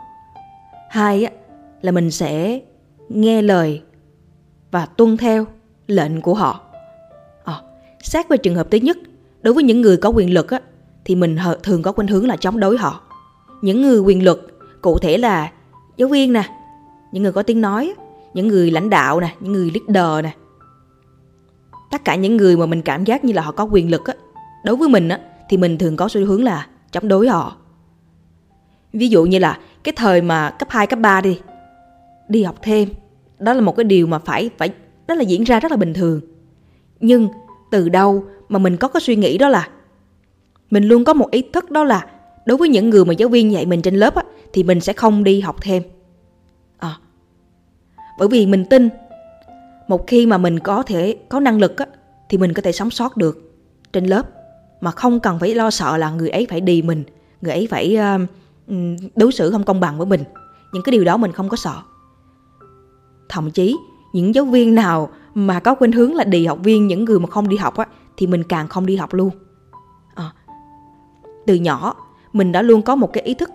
Hai 0.91 1.25
á, 1.25 1.32
là 1.81 1.93
mình 1.93 2.11
sẽ 2.11 2.61
nghe 3.09 3.43
lời 3.43 3.82
và 4.70 4.87
tuân 4.87 5.17
theo 5.17 5.47
lệnh 5.87 6.20
của 6.20 6.35
họ. 6.35 6.61
À, 7.44 7.55
xét 8.03 8.29
về 8.29 8.37
trường 8.37 8.55
hợp 8.55 8.67
thứ 8.70 8.79
nhất 8.79 8.97
đối 9.43 9.55
với 9.55 9.64
những 9.64 9.81
người 9.81 9.97
có 9.97 10.09
quyền 10.09 10.35
lực 10.35 10.50
á, 10.50 10.61
thì 11.05 11.14
mình 11.14 11.37
thường 11.62 11.82
có 11.82 11.93
khuynh 11.93 12.09
hướng 12.09 12.29
là 12.29 12.37
chống 12.37 12.61
đối 12.61 12.79
họ. 12.79 13.00
Những 13.62 13.82
người 13.82 13.99
quyền 13.99 14.25
lực 14.25 14.61
cụ 14.81 14.99
thể 14.99 15.19
là 15.19 15.53
giáo 15.97 16.09
viên 16.09 16.32
nè 16.32 16.44
những 17.12 17.23
người 17.23 17.32
có 17.32 17.43
tiếng 17.43 17.61
nói 17.61 17.94
những 18.34 18.49
người 18.49 18.70
lãnh 18.70 18.90
đạo 18.90 19.20
nè 19.20 19.34
những 19.40 19.52
người 19.52 19.70
leader 19.75 20.25
nè. 20.25 20.32
Tất 21.90 22.05
cả 22.05 22.14
những 22.14 22.37
người 22.37 22.56
mà 22.56 22.67
mình 22.67 22.82
cảm 22.82 23.05
giác 23.05 23.25
như 23.25 23.32
là 23.32 23.43
họ 23.43 23.52
có 23.52 23.64
quyền 23.64 23.90
lực 23.90 24.06
á 24.06 24.14
đối 24.64 24.76
với 24.76 24.88
mình 24.88 25.08
á 25.08 25.20
thì 25.49 25.56
mình 25.56 25.79
thường 25.79 25.96
có 25.96 26.08
xu 26.08 26.25
hướng 26.25 26.44
là 26.44 26.67
chống 26.93 27.08
đối 27.08 27.29
họ. 27.29 27.56
Ví 28.93 29.08
dụ 29.08 29.25
như 29.25 29.38
là 29.38 29.58
cái 29.84 29.93
thời 29.96 30.23
mà 30.23 30.50
cấp 30.50 30.69
2, 30.70 30.87
cấp 30.87 30.99
3 30.99 31.20
đi 31.20 31.40
đi 32.29 32.43
học 32.43 32.56
thêm 32.62 32.88
đó 33.38 33.52
là 33.52 33.61
một 33.61 33.76
cái 33.76 33.84
điều 33.84 34.06
mà 34.06 34.19
phải 34.19 34.50
phải 34.58 34.70
đó 35.06 35.14
là 35.14 35.23
diễn 35.23 35.44
ra 35.44 35.61
rất 35.61 35.70
là 35.70 35.76
bình 35.76 35.94
thường. 35.94 36.20
Nhưng 37.00 37.28
từ 37.70 37.88
đâu 37.88 38.25
mà 38.49 38.58
mình 38.58 38.76
có 38.76 38.88
cái 38.88 39.00
suy 39.00 39.17
nghĩ 39.17 39.38
đó 39.38 39.49
là 39.49 39.69
mình 40.70 40.85
luôn 40.85 41.05
có 41.05 41.14
một 41.14 41.31
ý 41.31 41.43
thức 41.52 41.70
đó 41.70 41.85
là 41.85 42.06
đối 42.46 42.56
với 42.58 42.69
những 42.69 42.90
người 42.90 43.05
mà 43.05 43.12
giáo 43.12 43.28
viên 43.28 43.52
dạy 43.52 43.67
mình 43.67 43.82
trên 43.82 43.94
lớp 43.94 44.14
á, 44.14 44.23
thì 44.52 44.62
mình 44.62 44.81
sẽ 44.81 44.93
không 44.93 45.25
đi 45.25 45.40
học 45.40 45.56
thêm 45.61 45.82
bởi 48.23 48.29
vì 48.29 48.47
mình 48.47 48.65
tin 48.65 48.89
một 49.89 50.07
khi 50.07 50.27
mà 50.27 50.39
mình 50.39 50.59
có 50.59 50.83
thể 50.83 51.17
có 51.29 51.41
năng 51.41 51.61
lực 51.61 51.77
á, 51.77 51.87
thì 52.29 52.39
mình 52.39 52.53
có 52.53 52.63
thể 52.63 52.73
sống 52.73 52.91
sót 52.91 53.17
được 53.17 53.39
trên 53.93 54.07
lớp. 54.07 54.27
Mà 54.81 54.91
không 54.91 55.21
cần 55.21 55.39
phải 55.39 55.55
lo 55.55 55.71
sợ 55.71 55.97
là 55.97 56.11
người 56.11 56.31
ấy 56.31 56.47
phải 56.51 56.61
đì 56.61 56.83
mình 56.83 57.05
người 57.41 57.53
ấy 57.53 57.69
phải 57.71 57.99
uh, 58.69 59.11
đối 59.17 59.33
xử 59.33 59.51
không 59.51 59.65
công 59.65 59.81
bằng 59.81 59.99
với 59.99 60.07
mình. 60.07 60.25
Những 60.73 60.83
cái 60.83 60.93
điều 60.93 61.05
đó 61.05 61.17
mình 61.17 61.33
không 61.33 61.49
có 61.49 61.57
sợ. 61.57 61.75
Thậm 63.29 63.51
chí 63.51 63.77
những 64.13 64.35
giáo 64.35 64.45
viên 64.45 64.75
nào 64.75 65.09
mà 65.35 65.61
có 65.61 65.75
khuynh 65.75 65.93
hướng 65.93 66.15
là 66.15 66.25
đì 66.25 66.47
học 66.47 66.59
viên 66.63 66.87
những 66.87 67.05
người 67.05 67.19
mà 67.19 67.27
không 67.27 67.49
đi 67.49 67.57
học 67.57 67.77
á 67.77 67.87
thì 68.17 68.27
mình 68.27 68.45
càng 68.45 68.69
không 68.69 68.87
đi 68.87 68.97
học 68.97 69.15
luôn. 69.15 69.31
À, 70.15 70.33
từ 71.47 71.55
nhỏ 71.55 71.95
mình 72.33 72.53
đã 72.53 72.63
luôn 72.63 72.83
có 72.83 72.97
một 72.97 73.13
cái 73.13 73.23
ý 73.23 73.35
thức 73.35 73.51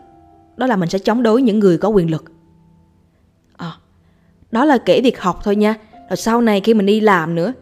đó 0.58 0.68
là 0.68 0.76
mình 0.76 0.90
sẽ 0.90 1.00
chống 1.00 1.24
đối 1.24 1.42
những 1.42 1.60
người 1.60 1.78
có 1.78 1.90
quyền 1.90 2.12
lực 2.12 2.37
đó 4.52 4.66
là 4.66 4.78
kể 4.78 5.02
việc 5.02 5.22
học 5.22 5.40
thôi 5.44 5.56
nha. 5.56 5.76
Rồi 6.10 6.18
sau 6.18 6.42
này 6.42 6.62
khi 6.62 6.74
mình 6.74 6.86
đi 6.86 7.00
làm 7.00 7.36
nữa, 7.36 7.54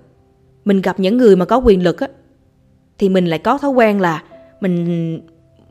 mình 0.66 0.82
gặp 0.82 1.00
những 1.00 1.18
người 1.18 1.36
mà 1.36 1.46
có 1.46 1.58
quyền 1.58 1.84
lực 1.84 2.00
á, 2.00 2.08
thì 2.98 3.10
mình 3.10 3.26
lại 3.26 3.40
có 3.40 3.58
thói 3.58 3.72
quen 3.72 4.02
là 4.02 4.24
mình 4.62 5.22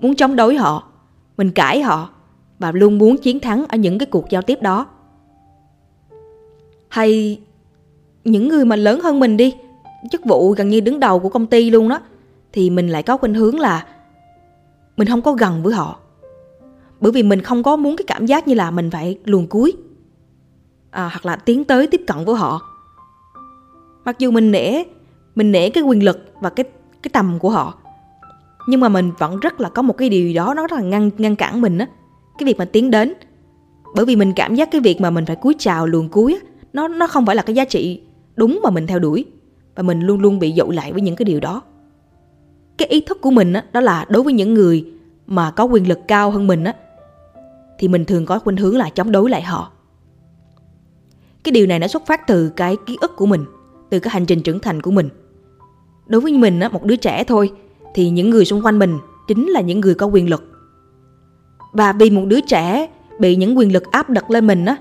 muốn 0.01 0.15
chống 0.15 0.37
đối 0.37 0.57
họ, 0.57 0.89
mình 1.37 1.51
cãi 1.51 1.83
họ 1.83 2.11
và 2.59 2.73
luôn 2.73 2.99
muốn 2.99 3.17
chiến 3.17 3.41
thắng 3.41 3.65
ở 3.69 3.77
những 3.77 3.99
cái 3.99 4.07
cuộc 4.07 4.31
giao 4.31 4.43
tiếp 4.43 4.63
đó. 4.63 4.87
Hay 6.89 7.41
những 8.25 8.49
người 8.49 8.65
mà 8.65 8.77
lớn 8.77 9.01
hơn 9.01 9.21
mình 9.21 9.37
đi, 9.37 9.55
chức 10.11 10.25
vụ 10.25 10.51
gần 10.51 10.69
như 10.69 10.81
đứng 10.81 11.01
đầu 11.01 11.19
của 11.19 11.29
công 11.29 11.47
ty 11.47 11.71
luôn 11.71 11.89
đó, 11.89 12.01
thì 12.53 12.71
mình 12.71 12.89
lại 12.89 13.03
có 13.03 13.17
khuynh 13.17 13.35
hướng 13.35 13.61
là 13.61 13.87
mình 14.97 15.09
không 15.09 15.23
có 15.23 15.33
gần 15.33 15.63
với 15.63 15.75
họ. 15.75 15.99
Bởi 17.01 17.13
vì 17.13 17.23
mình 17.23 17.43
không 17.43 17.63
có 17.63 17.77
muốn 17.77 17.97
cái 17.97 18.05
cảm 18.07 18.27
giác 18.27 18.49
như 18.49 18.55
là 18.55 18.71
mình 18.71 18.91
phải 18.91 19.19
luồn 19.25 19.47
cuối 19.47 19.73
à, 20.95 21.09
hoặc 21.09 21.27
là 21.27 21.37
tiến 21.37 21.65
tới 21.65 21.87
tiếp 21.87 22.01
cận 22.07 22.25
với 22.25 22.35
họ. 22.35 22.61
Mặc 24.05 24.19
dù 24.19 24.31
mình 24.31 24.53
nể 24.53 24.85
mình 25.35 25.53
nể 25.53 25.71
cái 25.71 25.83
quyền 25.83 26.05
lực 26.05 26.19
và 26.41 26.51
cái 26.51 26.65
cái 27.03 27.11
tầm 27.13 27.39
của 27.39 27.51
họ 27.51 27.75
nhưng 28.67 28.81
mà 28.81 28.89
mình 28.89 29.13
vẫn 29.19 29.41
rất 29.41 29.61
là 29.61 29.69
có 29.69 29.83
một 29.83 29.99
cái 29.99 30.09
điều 30.09 30.35
đó 30.35 30.55
nó 30.57 30.67
rất 30.67 30.77
là 30.77 30.83
ngăn 30.83 31.11
ngăn 31.19 31.37
cản 31.37 31.61
mình 31.61 31.79
á. 31.79 31.87
Cái 32.39 32.47
việc 32.47 32.59
mà 32.59 32.65
tiến 32.65 32.91
đến 32.91 33.15
bởi 33.95 34.07
vì 34.07 34.17
mình 34.17 34.33
cảm 34.37 34.55
giác 34.55 34.71
cái 34.71 34.81
việc 34.81 35.01
mà 35.01 35.11
mình 35.11 35.27
phải 35.27 35.37
cúi 35.37 35.55
chào 35.59 35.87
luồn 35.87 36.09
cuối 36.09 36.39
á 36.43 36.49
nó 36.73 36.89
nó 36.89 37.07
không 37.07 37.27
phải 37.27 37.37
là 37.37 37.43
cái 37.43 37.55
giá 37.55 37.65
trị 37.65 38.01
đúng 38.37 38.61
mà 38.63 38.71
mình 38.71 38.87
theo 38.87 38.99
đuổi. 38.99 39.25
Và 39.75 39.83
mình 39.83 40.01
luôn 40.01 40.21
luôn 40.21 40.39
bị 40.39 40.53
dội 40.57 40.75
lại 40.75 40.93
với 40.93 41.01
những 41.03 41.17
cái 41.17 41.25
điều 41.25 41.41
đó. 41.41 41.63
Cái 42.79 42.89
ý 42.89 43.01
thức 43.01 43.21
của 43.21 43.31
mình 43.31 43.53
á 43.53 43.65
đó 43.73 43.81
là 43.81 44.05
đối 44.09 44.23
với 44.23 44.33
những 44.33 44.55
người 44.55 44.85
mà 45.27 45.51
có 45.51 45.65
quyền 45.65 45.89
lực 45.89 45.99
cao 46.09 46.31
hơn 46.31 46.47
mình 46.47 46.65
á 46.65 46.75
thì 47.79 47.89
mình 47.89 48.05
thường 48.05 48.27
có 48.27 48.39
khuynh 48.39 48.57
hướng 48.57 48.77
là 48.77 48.91
chống 48.91 49.13
đối 49.13 49.31
lại 49.31 49.43
họ 49.43 49.74
cái 51.45 51.53
điều 51.53 51.67
này 51.67 51.79
nó 51.79 51.87
xuất 51.87 52.07
phát 52.07 52.27
từ 52.27 52.51
cái 52.57 52.77
ký 52.87 52.99
ức 53.01 53.17
của 53.17 53.27
mình, 53.27 53.45
từ 53.91 53.99
cái 53.99 54.11
hành 54.11 54.27
trình 54.27 54.43
trưởng 54.43 54.61
thành 54.61 54.83
của 54.83 54.91
mình. 54.91 55.09
Đối 56.07 56.21
với 56.21 56.33
mình 56.33 56.61
á, 56.61 56.69
một 56.69 56.85
đứa 56.85 56.97
trẻ 56.97 57.25
thôi, 57.25 57.53
thì 57.95 58.11
những 58.11 58.31
người 58.31 58.45
xung 58.45 58.65
quanh 58.65 58.79
mình 58.79 58.99
chính 59.29 59.49
là 59.49 59.61
những 59.61 59.81
người 59.81 59.95
có 59.95 60.07
quyền 60.07 60.31
lực. 60.31 60.53
Và 61.73 61.93
vì 61.93 62.11
một 62.11 62.25
đứa 62.27 62.41
trẻ 62.41 62.89
bị 63.19 63.37
những 63.37 63.59
quyền 63.59 63.73
lực 63.73 63.91
áp 63.91 64.11
đặt 64.11 64.31
lên 64.31 64.47
mình 64.47 64.65
á, 64.65 64.77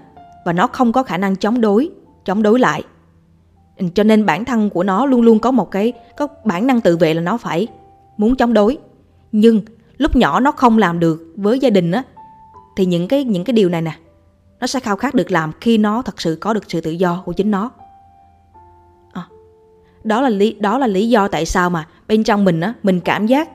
và 0.45 0.53
nó 0.53 0.67
không 0.67 0.91
có 0.91 1.03
khả 1.03 1.17
năng 1.17 1.35
chống 1.35 1.61
đối 1.61 1.89
chống 2.25 2.43
đối 2.43 2.59
lại. 2.59 2.83
Cho 3.93 4.03
nên 4.03 4.25
bản 4.25 4.45
thân 4.45 4.69
của 4.69 4.83
nó 4.83 5.05
luôn 5.05 5.21
luôn 5.21 5.39
có 5.39 5.51
một 5.51 5.71
cái, 5.71 5.93
có 6.17 6.27
bản 6.45 6.67
năng 6.67 6.81
tự 6.81 6.97
vệ 6.97 7.13
là 7.13 7.21
nó 7.21 7.37
phải 7.37 7.67
muốn 8.17 8.35
chống 8.35 8.53
đối. 8.53 8.77
Nhưng 9.31 9.61
lúc 9.97 10.15
nhỏ 10.15 10.39
nó 10.39 10.51
không 10.51 10.77
làm 10.77 10.99
được 10.99 11.33
với 11.35 11.59
gia 11.59 11.69
đình 11.69 11.91
á, 11.91 12.03
thì 12.75 12.85
những 12.85 13.07
cái 13.07 13.23
những 13.23 13.43
cái 13.43 13.53
điều 13.53 13.69
này 13.69 13.81
nè 13.81 13.97
nó 14.63 14.67
sẽ 14.67 14.79
khao 14.79 14.95
khát 14.95 15.13
được 15.13 15.31
làm 15.31 15.51
khi 15.61 15.77
nó 15.77 16.01
thật 16.01 16.21
sự 16.21 16.37
có 16.41 16.53
được 16.53 16.63
sự 16.67 16.81
tự 16.81 16.91
do 16.91 17.21
của 17.25 17.33
chính 17.33 17.51
nó. 17.51 17.71
À, 19.13 19.27
đó 20.03 20.21
là 20.21 20.29
lý 20.29 20.55
đó 20.59 20.77
là 20.77 20.87
lý 20.87 21.09
do 21.09 21.27
tại 21.27 21.45
sao 21.45 21.69
mà 21.69 21.87
bên 22.07 22.23
trong 22.23 22.45
mình 22.45 22.61
á 22.61 22.73
mình 22.83 22.99
cảm 22.99 23.27
giác 23.27 23.49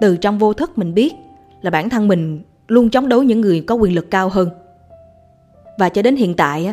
từ 0.00 0.16
trong 0.16 0.38
vô 0.38 0.52
thức 0.52 0.78
mình 0.78 0.94
biết 0.94 1.12
là 1.62 1.70
bản 1.70 1.88
thân 1.88 2.08
mình 2.08 2.42
luôn 2.68 2.90
chống 2.90 3.08
đối 3.08 3.26
những 3.26 3.40
người 3.40 3.64
có 3.66 3.74
quyền 3.74 3.94
lực 3.94 4.10
cao 4.10 4.28
hơn. 4.28 4.50
Và 5.78 5.88
cho 5.88 6.02
đến 6.02 6.16
hiện 6.16 6.34
tại 6.34 6.66
á 6.66 6.72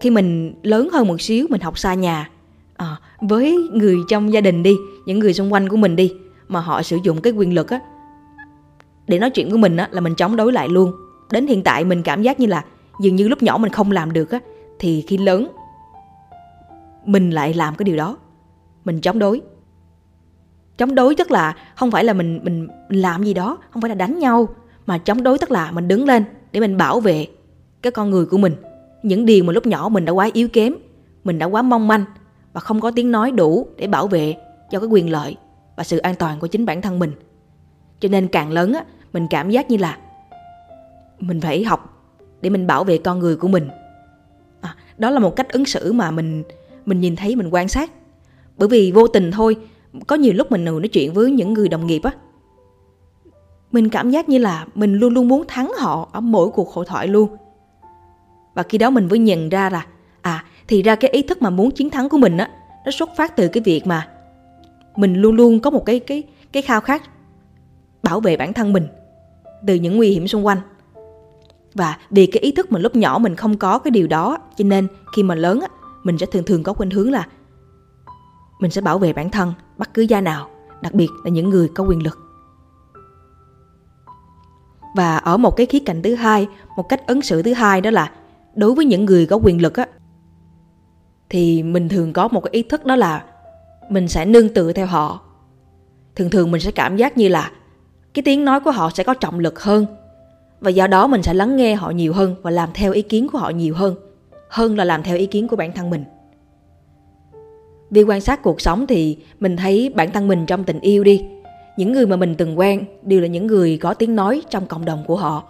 khi 0.00 0.10
mình 0.10 0.54
lớn 0.62 0.88
hơn 0.92 1.08
một 1.08 1.20
xíu 1.20 1.46
mình 1.50 1.60
học 1.60 1.78
xa 1.78 1.94
nhà 1.94 2.30
à, 2.76 2.96
với 3.20 3.58
người 3.72 3.96
trong 4.08 4.32
gia 4.32 4.40
đình 4.40 4.62
đi 4.62 4.76
những 5.06 5.18
người 5.18 5.34
xung 5.34 5.52
quanh 5.52 5.68
của 5.68 5.76
mình 5.76 5.96
đi 5.96 6.12
mà 6.48 6.60
họ 6.60 6.82
sử 6.82 6.98
dụng 7.04 7.20
cái 7.20 7.32
quyền 7.32 7.54
lực 7.54 7.70
á 7.70 7.80
để 9.08 9.18
nói 9.18 9.30
chuyện 9.30 9.50
của 9.50 9.56
mình 9.56 9.76
á 9.76 9.88
là 9.90 10.00
mình 10.00 10.14
chống 10.14 10.36
đối 10.36 10.52
lại 10.52 10.68
luôn 10.68 10.92
đến 11.32 11.46
hiện 11.46 11.62
tại 11.62 11.84
mình 11.84 12.02
cảm 12.02 12.22
giác 12.22 12.40
như 12.40 12.46
là 12.46 12.64
dường 13.00 13.16
như 13.16 13.28
lúc 13.28 13.42
nhỏ 13.42 13.58
mình 13.58 13.72
không 13.72 13.92
làm 13.92 14.12
được 14.12 14.30
á 14.30 14.38
thì 14.78 15.04
khi 15.08 15.18
lớn 15.18 15.48
mình 17.04 17.30
lại 17.30 17.54
làm 17.54 17.74
cái 17.74 17.84
điều 17.84 17.96
đó. 17.96 18.16
Mình 18.84 19.00
chống 19.00 19.18
đối. 19.18 19.40
Chống 20.78 20.94
đối 20.94 21.14
tức 21.14 21.30
là 21.30 21.56
không 21.76 21.90
phải 21.90 22.04
là 22.04 22.12
mình 22.12 22.40
mình, 22.42 22.68
làm 22.88 23.24
gì 23.24 23.34
đó 23.34 23.58
không 23.70 23.82
phải 23.82 23.88
là 23.88 23.94
đánh 23.94 24.18
nhau 24.18 24.48
mà 24.86 24.98
chống 24.98 25.22
đối 25.22 25.38
tức 25.38 25.50
là 25.50 25.70
mình 25.70 25.88
đứng 25.88 26.06
lên 26.06 26.24
để 26.52 26.60
mình 26.60 26.76
bảo 26.76 27.00
vệ 27.00 27.26
cái 27.82 27.90
con 27.90 28.10
người 28.10 28.26
của 28.26 28.38
mình. 28.38 28.54
Những 29.02 29.26
điều 29.26 29.44
mà 29.44 29.52
lúc 29.52 29.66
nhỏ 29.66 29.88
mình 29.88 30.04
đã 30.04 30.12
quá 30.12 30.30
yếu 30.32 30.48
kém 30.48 30.74
mình 31.24 31.38
đã 31.38 31.46
quá 31.46 31.62
mong 31.62 31.88
manh 31.88 32.04
và 32.52 32.60
không 32.60 32.80
có 32.80 32.90
tiếng 32.90 33.12
nói 33.12 33.30
đủ 33.30 33.68
để 33.76 33.86
bảo 33.86 34.06
vệ 34.06 34.36
cho 34.70 34.80
cái 34.80 34.88
quyền 34.88 35.12
lợi 35.12 35.36
và 35.76 35.84
sự 35.84 35.98
an 35.98 36.14
toàn 36.14 36.38
của 36.40 36.46
chính 36.46 36.66
bản 36.66 36.82
thân 36.82 36.98
mình. 36.98 37.12
Cho 38.00 38.08
nên 38.08 38.28
càng 38.28 38.50
lớn 38.50 38.72
á 38.72 38.84
mình 39.12 39.26
cảm 39.30 39.50
giác 39.50 39.70
như 39.70 39.76
là 39.76 39.98
mình 41.20 41.40
phải 41.40 41.64
học 41.64 42.10
để 42.40 42.50
mình 42.50 42.66
bảo 42.66 42.84
vệ 42.84 42.98
con 42.98 43.18
người 43.18 43.36
của 43.36 43.48
mình. 43.48 43.68
À, 44.60 44.76
đó 44.98 45.10
là 45.10 45.18
một 45.18 45.36
cách 45.36 45.48
ứng 45.52 45.64
xử 45.64 45.92
mà 45.92 46.10
mình 46.10 46.42
mình 46.86 47.00
nhìn 47.00 47.16
thấy 47.16 47.36
mình 47.36 47.48
quan 47.50 47.68
sát. 47.68 47.92
Bởi 48.56 48.68
vì 48.68 48.92
vô 48.92 49.06
tình 49.06 49.30
thôi 49.30 49.56
có 50.06 50.16
nhiều 50.16 50.32
lúc 50.32 50.52
mình 50.52 50.64
nói 50.64 50.88
chuyện 50.88 51.12
với 51.12 51.30
những 51.30 51.52
người 51.52 51.68
đồng 51.68 51.86
nghiệp 51.86 52.02
á 52.02 52.12
mình 53.72 53.88
cảm 53.88 54.10
giác 54.10 54.28
như 54.28 54.38
là 54.38 54.66
mình 54.74 54.94
luôn 54.94 55.14
luôn 55.14 55.28
muốn 55.28 55.44
thắng 55.48 55.72
họ 55.78 56.08
ở 56.12 56.20
mỗi 56.20 56.50
cuộc 56.50 56.72
hội 56.72 56.84
thoại 56.88 57.08
luôn. 57.08 57.36
Và 58.54 58.62
khi 58.62 58.78
đó 58.78 58.90
mình 58.90 59.08
mới 59.08 59.18
nhận 59.18 59.48
ra 59.48 59.70
là 59.70 59.86
à 60.20 60.44
thì 60.68 60.82
ra 60.82 60.94
cái 60.94 61.10
ý 61.10 61.22
thức 61.22 61.42
mà 61.42 61.50
muốn 61.50 61.70
chiến 61.70 61.90
thắng 61.90 62.08
của 62.08 62.18
mình 62.18 62.36
á 62.36 62.50
nó 62.84 62.90
xuất 62.90 63.10
phát 63.16 63.36
từ 63.36 63.48
cái 63.48 63.62
việc 63.62 63.86
mà 63.86 64.08
mình 64.96 65.14
luôn 65.14 65.34
luôn 65.34 65.60
có 65.60 65.70
một 65.70 65.86
cái 65.86 66.00
cái 66.00 66.22
cái 66.52 66.62
khao 66.62 66.80
khát 66.80 67.02
bảo 68.02 68.20
vệ 68.20 68.36
bản 68.36 68.52
thân 68.52 68.72
mình 68.72 68.86
từ 69.66 69.74
những 69.74 69.96
nguy 69.96 70.10
hiểm 70.10 70.28
xung 70.28 70.46
quanh 70.46 70.58
và 71.78 71.96
vì 72.10 72.26
cái 72.26 72.40
ý 72.42 72.52
thức 72.52 72.72
mình 72.72 72.82
lúc 72.82 72.96
nhỏ 72.96 73.18
mình 73.18 73.36
không 73.36 73.58
có 73.58 73.78
cái 73.78 73.90
điều 73.90 74.06
đó, 74.06 74.38
cho 74.56 74.64
nên 74.64 74.86
khi 75.16 75.22
mà 75.22 75.34
lớn 75.34 75.60
á, 75.60 75.68
mình 76.04 76.18
sẽ 76.18 76.26
thường 76.26 76.44
thường 76.44 76.62
có 76.62 76.72
khuynh 76.72 76.90
hướng 76.90 77.10
là 77.10 77.26
mình 78.60 78.70
sẽ 78.70 78.80
bảo 78.80 78.98
vệ 78.98 79.12
bản 79.12 79.30
thân 79.30 79.52
bất 79.78 79.94
cứ 79.94 80.02
gia 80.02 80.20
nào, 80.20 80.50
đặc 80.82 80.94
biệt 80.94 81.08
là 81.24 81.30
những 81.30 81.50
người 81.50 81.68
có 81.74 81.84
quyền 81.84 82.02
lực. 82.02 82.18
Và 84.96 85.16
ở 85.16 85.36
một 85.36 85.56
cái 85.56 85.66
khía 85.66 85.78
cạnh 85.78 86.02
thứ 86.02 86.14
hai, 86.14 86.48
một 86.76 86.88
cách 86.88 87.06
ứng 87.06 87.22
xử 87.22 87.42
thứ 87.42 87.52
hai 87.52 87.80
đó 87.80 87.90
là 87.90 88.12
đối 88.54 88.74
với 88.74 88.84
những 88.84 89.04
người 89.04 89.26
có 89.26 89.36
quyền 89.36 89.62
lực 89.62 89.76
á, 89.76 89.86
thì 91.30 91.62
mình 91.62 91.88
thường 91.88 92.12
có 92.12 92.28
một 92.28 92.40
cái 92.40 92.50
ý 92.52 92.62
thức 92.62 92.84
đó 92.84 92.96
là 92.96 93.24
mình 93.90 94.08
sẽ 94.08 94.24
nương 94.24 94.54
tựa 94.54 94.72
theo 94.72 94.86
họ. 94.86 95.20
Thường 96.16 96.30
thường 96.30 96.50
mình 96.50 96.60
sẽ 96.60 96.70
cảm 96.70 96.96
giác 96.96 97.16
như 97.16 97.28
là 97.28 97.50
cái 98.14 98.22
tiếng 98.22 98.44
nói 98.44 98.60
của 98.60 98.70
họ 98.70 98.90
sẽ 98.90 99.04
có 99.04 99.14
trọng 99.14 99.38
lực 99.38 99.62
hơn 99.62 99.86
và 100.60 100.70
do 100.70 100.86
đó 100.86 101.06
mình 101.06 101.22
sẽ 101.22 101.34
lắng 101.34 101.56
nghe 101.56 101.74
họ 101.74 101.90
nhiều 101.90 102.12
hơn 102.12 102.34
và 102.42 102.50
làm 102.50 102.68
theo 102.74 102.92
ý 102.92 103.02
kiến 103.02 103.28
của 103.32 103.38
họ 103.38 103.50
nhiều 103.50 103.74
hơn. 103.74 103.94
Hơn 104.48 104.76
là 104.76 104.84
làm 104.84 105.02
theo 105.02 105.16
ý 105.16 105.26
kiến 105.26 105.48
của 105.48 105.56
bản 105.56 105.72
thân 105.72 105.90
mình. 105.90 106.04
Vì 107.90 108.02
quan 108.02 108.20
sát 108.20 108.42
cuộc 108.42 108.60
sống 108.60 108.86
thì 108.86 109.18
mình 109.40 109.56
thấy 109.56 109.92
bản 109.94 110.10
thân 110.12 110.28
mình 110.28 110.46
trong 110.46 110.64
tình 110.64 110.80
yêu 110.80 111.04
đi. 111.04 111.24
Những 111.76 111.92
người 111.92 112.06
mà 112.06 112.16
mình 112.16 112.34
từng 112.34 112.58
quen 112.58 112.84
đều 113.02 113.20
là 113.20 113.26
những 113.26 113.46
người 113.46 113.78
có 113.78 113.94
tiếng 113.94 114.16
nói 114.16 114.42
trong 114.50 114.66
cộng 114.66 114.84
đồng 114.84 115.04
của 115.06 115.16
họ. 115.16 115.42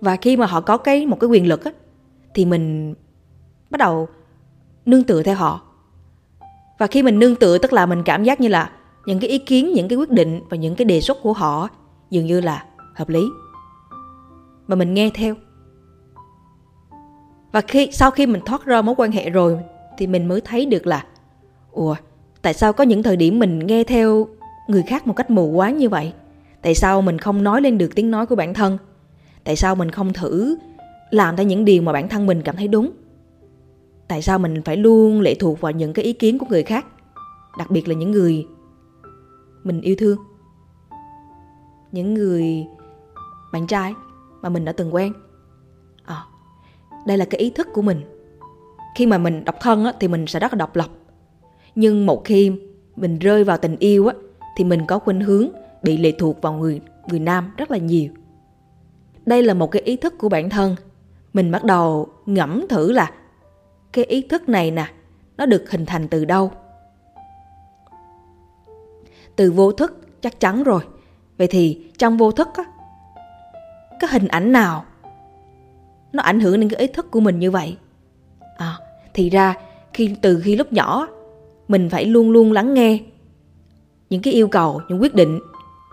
Và 0.00 0.16
khi 0.16 0.36
mà 0.36 0.46
họ 0.46 0.60
có 0.60 0.76
cái 0.76 1.06
một 1.06 1.20
cái 1.20 1.28
quyền 1.28 1.48
lực 1.48 1.64
á, 1.64 1.70
thì 2.34 2.44
mình 2.44 2.94
bắt 3.70 3.78
đầu 3.78 4.08
nương 4.86 5.02
tựa 5.02 5.22
theo 5.22 5.34
họ. 5.34 5.60
Và 6.78 6.86
khi 6.86 7.02
mình 7.02 7.18
nương 7.18 7.36
tựa 7.36 7.58
tức 7.58 7.72
là 7.72 7.86
mình 7.86 8.02
cảm 8.02 8.24
giác 8.24 8.40
như 8.40 8.48
là 8.48 8.70
những 9.06 9.20
cái 9.20 9.30
ý 9.30 9.38
kiến 9.38 9.72
những 9.72 9.88
cái 9.88 9.96
quyết 9.96 10.10
định 10.10 10.40
và 10.50 10.56
những 10.56 10.74
cái 10.74 10.84
đề 10.84 11.00
xuất 11.00 11.22
của 11.22 11.32
họ 11.32 11.68
dường 12.10 12.26
như 12.26 12.40
là 12.40 12.64
hợp 12.94 13.08
lý 13.08 13.22
mà 14.66 14.76
mình 14.76 14.94
nghe 14.94 15.10
theo. 15.14 15.34
Và 17.52 17.60
khi, 17.60 17.88
sau 17.92 18.10
khi 18.10 18.26
mình 18.26 18.40
thoát 18.46 18.64
ra 18.64 18.82
mối 18.82 18.94
quan 18.98 19.12
hệ 19.12 19.30
rồi 19.30 19.58
thì 19.98 20.06
mình 20.06 20.28
mới 20.28 20.40
thấy 20.40 20.66
được 20.66 20.86
là, 20.86 21.06
ủa, 21.70 21.94
tại 22.42 22.54
sao 22.54 22.72
có 22.72 22.84
những 22.84 23.02
thời 23.02 23.16
điểm 23.16 23.38
mình 23.38 23.58
nghe 23.58 23.84
theo 23.84 24.26
người 24.68 24.82
khác 24.82 25.06
một 25.06 25.12
cách 25.16 25.30
mù 25.30 25.52
quáng 25.56 25.76
như 25.76 25.88
vậy? 25.88 26.12
Tại 26.62 26.74
sao 26.74 27.02
mình 27.02 27.18
không 27.18 27.42
nói 27.42 27.60
lên 27.60 27.78
được 27.78 27.94
tiếng 27.94 28.10
nói 28.10 28.26
của 28.26 28.36
bản 28.36 28.54
thân? 28.54 28.78
Tại 29.44 29.56
sao 29.56 29.74
mình 29.74 29.90
không 29.90 30.12
thử 30.12 30.56
làm 31.10 31.36
theo 31.36 31.46
những 31.46 31.64
điều 31.64 31.82
mà 31.82 31.92
bản 31.92 32.08
thân 32.08 32.26
mình 32.26 32.42
cảm 32.42 32.56
thấy 32.56 32.68
đúng? 32.68 32.90
Tại 34.08 34.22
sao 34.22 34.38
mình 34.38 34.62
phải 34.62 34.76
luôn 34.76 35.20
lệ 35.20 35.34
thuộc 35.34 35.60
vào 35.60 35.72
những 35.72 35.92
cái 35.92 36.04
ý 36.04 36.12
kiến 36.12 36.38
của 36.38 36.46
người 36.50 36.62
khác, 36.62 36.86
đặc 37.58 37.70
biệt 37.70 37.88
là 37.88 37.94
những 37.94 38.10
người 38.10 38.46
mình 39.64 39.80
yêu 39.80 39.96
thương? 39.98 40.18
Những 41.92 42.14
người 42.14 42.66
bạn 43.52 43.66
trai? 43.66 43.94
Mà 44.42 44.48
mình 44.48 44.64
đã 44.64 44.72
từng 44.72 44.94
quen. 44.94 45.12
À, 46.04 46.24
đây 47.06 47.18
là 47.18 47.24
cái 47.24 47.40
ý 47.40 47.50
thức 47.50 47.68
của 47.72 47.82
mình. 47.82 48.00
Khi 48.94 49.06
mà 49.06 49.18
mình 49.18 49.44
độc 49.44 49.56
thân 49.60 49.84
á, 49.84 49.92
thì 50.00 50.08
mình 50.08 50.26
sẽ 50.26 50.40
rất 50.40 50.52
là 50.52 50.56
độc 50.56 50.76
lập. 50.76 50.88
Nhưng 51.74 52.06
một 52.06 52.24
khi 52.24 52.52
mình 52.96 53.18
rơi 53.18 53.44
vào 53.44 53.56
tình 53.56 53.76
yêu 53.78 54.06
á, 54.06 54.14
thì 54.56 54.64
mình 54.64 54.86
có 54.86 54.98
khuynh 54.98 55.20
hướng 55.20 55.48
bị 55.82 55.96
lệ 55.96 56.12
thuộc 56.18 56.42
vào 56.42 56.52
người 56.52 56.80
người 57.08 57.20
nam 57.20 57.50
rất 57.56 57.70
là 57.70 57.78
nhiều. 57.78 58.10
Đây 59.26 59.42
là 59.42 59.54
một 59.54 59.70
cái 59.70 59.82
ý 59.82 59.96
thức 59.96 60.14
của 60.18 60.28
bản 60.28 60.50
thân. 60.50 60.76
Mình 61.32 61.50
bắt 61.50 61.64
đầu 61.64 62.08
ngẫm 62.26 62.66
thử 62.68 62.92
là 62.92 63.12
cái 63.92 64.04
ý 64.04 64.22
thức 64.22 64.48
này 64.48 64.70
nè 64.70 64.92
nó 65.36 65.46
được 65.46 65.70
hình 65.70 65.86
thành 65.86 66.08
từ 66.08 66.24
đâu? 66.24 66.50
Từ 69.36 69.50
vô 69.50 69.72
thức 69.72 70.00
chắc 70.20 70.40
chắn 70.40 70.62
rồi. 70.62 70.82
Vậy 71.38 71.46
thì 71.46 71.86
trong 71.98 72.16
vô 72.16 72.32
thức 72.32 72.48
á 72.54 72.64
cái 74.02 74.10
hình 74.12 74.28
ảnh 74.28 74.52
nào? 74.52 74.84
Nó 76.12 76.22
ảnh 76.22 76.40
hưởng 76.40 76.60
đến 76.60 76.68
cái 76.68 76.80
ý 76.80 76.86
thức 76.86 77.10
của 77.10 77.20
mình 77.20 77.38
như 77.38 77.50
vậy. 77.50 77.76
À 78.56 78.78
thì 79.14 79.30
ra 79.30 79.54
khi 79.94 80.16
từ 80.22 80.40
khi 80.44 80.56
lúc 80.56 80.72
nhỏ 80.72 81.08
mình 81.68 81.90
phải 81.90 82.04
luôn 82.04 82.30
luôn 82.30 82.52
lắng 82.52 82.74
nghe 82.74 82.98
những 84.10 84.22
cái 84.22 84.34
yêu 84.34 84.48
cầu 84.48 84.80
những 84.88 85.02
quyết 85.02 85.14
định 85.14 85.40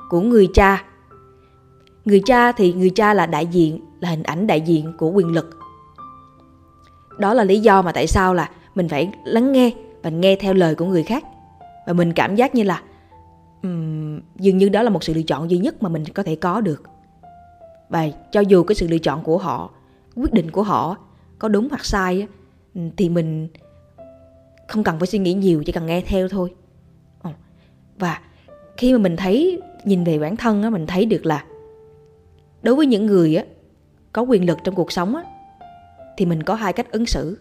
của 0.10 0.22
người 0.22 0.48
cha. 0.54 0.84
Người 2.06 2.22
cha 2.26 2.52
thì 2.52 2.74
người 2.74 2.90
cha 2.90 3.14
là 3.14 3.26
đại 3.26 3.46
diện 3.46 3.80
là 4.00 4.10
hình 4.10 4.24
ảnh 4.24 4.48
đại 4.48 4.62
diện 4.62 4.94
của 4.98 5.10
quyền 5.10 5.28
lực. 5.28 5.60
Đó 7.18 7.34
là 7.34 7.44
lý 7.44 7.60
do 7.60 7.82
mà 7.82 7.92
tại 7.92 8.08
sao 8.08 8.34
là 8.34 8.50
mình 8.76 8.90
phải 8.90 9.12
lắng 9.26 9.52
nghe 9.52 9.72
và 10.04 10.10
nghe 10.10 10.36
theo 10.36 10.54
lời 10.54 10.76
của 10.76 10.86
người 10.86 11.04
khác. 11.04 11.24
Và 11.88 11.94
mình 11.94 12.14
cảm 12.14 12.36
giác 12.36 12.56
như 12.56 12.64
là 12.64 12.82
um, 13.64 14.20
dường 14.36 14.58
như 14.58 14.70
đó 14.70 14.84
là 14.84 14.90
một 14.90 15.04
sự 15.04 15.14
lựa 15.14 15.22
chọn 15.22 15.50
duy 15.50 15.58
nhất 15.58 15.84
mà 15.84 15.90
mình 15.90 16.06
có 16.06 16.24
thể 16.24 16.36
có 16.36 16.62
được 16.62 16.84
và 17.90 18.08
cho 18.32 18.42
dù 18.42 18.64
cái 18.64 18.76
sự 18.76 18.88
lựa 18.88 18.98
chọn 18.98 19.24
của 19.24 19.38
họ, 19.38 19.72
quyết 20.16 20.34
định 20.34 20.52
của 20.52 20.64
họ 20.64 20.98
có 21.40 21.48
đúng 21.48 21.70
hoặc 21.70 21.86
sai 21.86 22.28
ừ, 22.76 22.82
thì 22.98 23.10
mình 23.10 23.48
không 24.68 24.84
cần 24.84 25.00
phải 25.00 25.08
suy 25.08 25.20
nghĩ 25.20 25.34
nhiều, 25.34 25.64
chỉ 25.66 25.72
cần 25.72 25.86
nghe 25.86 26.02
theo 26.02 26.28
thôi. 26.28 26.54
Ờ. 27.22 27.32
Và 28.00 28.22
khi 28.78 28.94
mà 28.94 29.00
mình 29.00 29.18
thấy, 29.18 29.62
nhìn 29.84 30.04
về 30.04 30.20
bản 30.20 30.36
thân 30.36 30.64
á, 30.64 30.70
mình 30.70 30.88
thấy 30.88 31.06
được 31.06 31.26
là 31.26 31.46
đối 32.62 32.76
với 32.76 32.86
những 32.86 33.06
người 33.06 33.36
á, 33.36 33.44
có 34.14 34.22
quyền 34.22 34.46
lực 34.46 34.58
trong 34.64 34.76
cuộc 34.76 34.92
sống 34.92 35.16
á, 35.16 35.24
thì 36.18 36.26
mình 36.26 36.44
có 36.44 36.56
hai 36.56 36.74
cách 36.74 36.92
ứng 36.92 37.06
xử. 37.06 37.38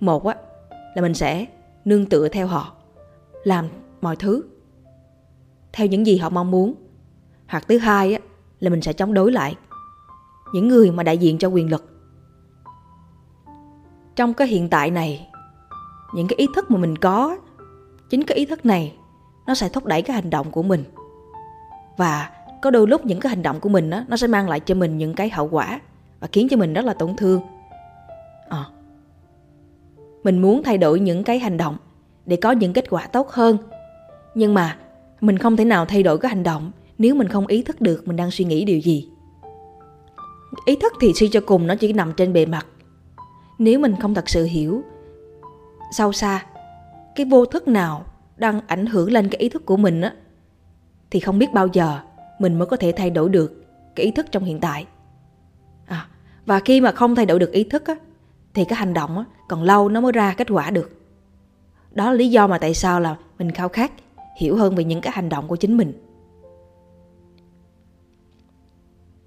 Một 0.00 0.26
á, 0.26 0.34
là 0.94 1.02
mình 1.02 1.14
sẽ 1.14 1.46
nương 1.84 2.06
tựa 2.06 2.28
theo 2.28 2.46
họ, 2.46 2.76
làm 3.44 3.68
mọi 4.00 4.16
thứ 4.16 4.44
theo 5.72 5.86
những 5.86 6.06
gì 6.06 6.16
họ 6.16 6.28
mong 6.28 6.50
muốn. 6.50 6.74
Hoặc 7.46 7.64
thứ 7.68 7.78
hai 7.78 8.14
á 8.14 8.20
là 8.62 8.70
mình 8.70 8.82
sẽ 8.82 8.92
chống 8.92 9.14
đối 9.14 9.32
lại 9.32 9.56
những 10.52 10.68
người 10.68 10.90
mà 10.90 11.02
đại 11.02 11.18
diện 11.18 11.38
cho 11.38 11.48
quyền 11.48 11.70
lực. 11.70 11.84
Trong 14.16 14.34
cái 14.34 14.48
hiện 14.48 14.68
tại 14.68 14.90
này 14.90 15.28
những 16.14 16.28
cái 16.28 16.36
ý 16.36 16.46
thức 16.54 16.70
mà 16.70 16.78
mình 16.78 16.96
có 16.96 17.38
chính 18.10 18.22
cái 18.22 18.36
ý 18.36 18.46
thức 18.46 18.66
này 18.66 18.96
nó 19.46 19.54
sẽ 19.54 19.68
thúc 19.68 19.86
đẩy 19.86 20.02
cái 20.02 20.14
hành 20.14 20.30
động 20.30 20.50
của 20.50 20.62
mình. 20.62 20.84
Và 21.96 22.30
có 22.62 22.70
đôi 22.70 22.86
lúc 22.86 23.06
những 23.06 23.20
cái 23.20 23.30
hành 23.30 23.42
động 23.42 23.60
của 23.60 23.68
mình 23.68 23.90
đó, 23.90 24.04
nó 24.08 24.16
sẽ 24.16 24.26
mang 24.26 24.48
lại 24.48 24.60
cho 24.60 24.74
mình 24.74 24.98
những 24.98 25.14
cái 25.14 25.30
hậu 25.30 25.48
quả 25.48 25.80
và 26.20 26.28
khiến 26.32 26.48
cho 26.50 26.56
mình 26.56 26.74
rất 26.74 26.84
là 26.84 26.94
tổn 26.94 27.16
thương. 27.16 27.40
À, 28.48 28.64
mình 30.24 30.42
muốn 30.42 30.62
thay 30.62 30.78
đổi 30.78 31.00
những 31.00 31.24
cái 31.24 31.38
hành 31.38 31.56
động 31.56 31.76
để 32.26 32.36
có 32.36 32.50
những 32.52 32.72
kết 32.72 32.84
quả 32.90 33.06
tốt 33.06 33.30
hơn. 33.30 33.58
Nhưng 34.34 34.54
mà 34.54 34.76
mình 35.20 35.38
không 35.38 35.56
thể 35.56 35.64
nào 35.64 35.86
thay 35.86 36.02
đổi 36.02 36.18
cái 36.18 36.28
hành 36.28 36.42
động 36.42 36.70
nếu 36.98 37.14
mình 37.14 37.28
không 37.28 37.46
ý 37.46 37.62
thức 37.62 37.80
được 37.80 38.08
mình 38.08 38.16
đang 38.16 38.30
suy 38.30 38.44
nghĩ 38.44 38.64
điều 38.64 38.78
gì. 38.78 39.08
Ý 40.64 40.76
thức 40.76 40.92
thì 41.00 41.12
suy 41.14 41.28
cho 41.28 41.40
cùng 41.46 41.66
nó 41.66 41.74
chỉ 41.74 41.92
nằm 41.92 42.12
trên 42.16 42.32
bề 42.32 42.46
mặt. 42.46 42.66
Nếu 43.58 43.78
mình 43.78 43.94
không 44.00 44.14
thật 44.14 44.28
sự 44.28 44.44
hiểu 44.44 44.82
sâu 45.92 46.12
xa 46.12 46.46
cái 47.14 47.26
vô 47.26 47.46
thức 47.46 47.68
nào 47.68 48.04
đang 48.36 48.60
ảnh 48.66 48.86
hưởng 48.86 49.12
lên 49.12 49.28
cái 49.28 49.40
ý 49.40 49.48
thức 49.48 49.66
của 49.66 49.76
mình 49.76 50.00
á 50.00 50.12
thì 51.10 51.20
không 51.20 51.38
biết 51.38 51.52
bao 51.52 51.66
giờ 51.72 52.00
mình 52.38 52.58
mới 52.58 52.66
có 52.66 52.76
thể 52.76 52.92
thay 52.92 53.10
đổi 53.10 53.28
được 53.28 53.64
cái 53.94 54.06
ý 54.06 54.12
thức 54.12 54.26
trong 54.32 54.44
hiện 54.44 54.60
tại. 54.60 54.86
À, 55.86 56.08
và 56.46 56.60
khi 56.60 56.80
mà 56.80 56.92
không 56.92 57.14
thay 57.14 57.26
đổi 57.26 57.38
được 57.38 57.52
ý 57.52 57.64
thức 57.64 57.86
á 57.86 57.94
thì 58.54 58.64
cái 58.64 58.76
hành 58.76 58.94
động 58.94 59.18
á 59.18 59.24
còn 59.48 59.62
lâu 59.62 59.88
nó 59.88 60.00
mới 60.00 60.12
ra 60.12 60.34
kết 60.34 60.48
quả 60.50 60.70
được. 60.70 60.90
Đó 61.90 62.10
là 62.10 62.12
lý 62.12 62.30
do 62.30 62.46
mà 62.46 62.58
tại 62.58 62.74
sao 62.74 63.00
là 63.00 63.16
mình 63.38 63.50
khao 63.50 63.68
khát 63.68 63.92
hiểu 64.36 64.56
hơn 64.56 64.74
về 64.74 64.84
những 64.84 65.00
cái 65.00 65.12
hành 65.16 65.28
động 65.28 65.48
của 65.48 65.56
chính 65.56 65.76
mình. 65.76 65.92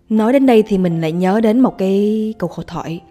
Nói 0.10 0.34
đến 0.34 0.46
đây 0.46 0.64
thì 0.68 0.78
mình 0.78 1.02
lại 1.02 1.12
nhớ 1.12 1.42
đến 1.42 1.60
một 1.60 1.78
cái 1.78 2.34
câu 2.40 2.50
hội 2.54 2.66
thoại. 2.68 3.02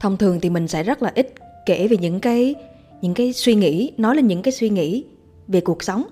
Thông 0.00 0.16
thường 0.16 0.40
thì 0.40 0.50
mình 0.50 0.68
sẽ 0.68 0.82
rất 0.82 1.02
là 1.02 1.12
ít 1.14 1.34
kể 1.66 1.88
về 1.88 1.96
những 1.96 2.20
cái 2.20 2.54
những 3.00 3.14
cái 3.14 3.32
suy 3.32 3.54
nghĩ, 3.54 3.92
nói 3.96 4.16
lên 4.16 4.26
những 4.26 4.42
cái 4.42 4.52
suy 4.52 4.70
nghĩ 4.70 5.04
về 5.48 5.60
cuộc 5.60 5.82
sống. 5.82 6.04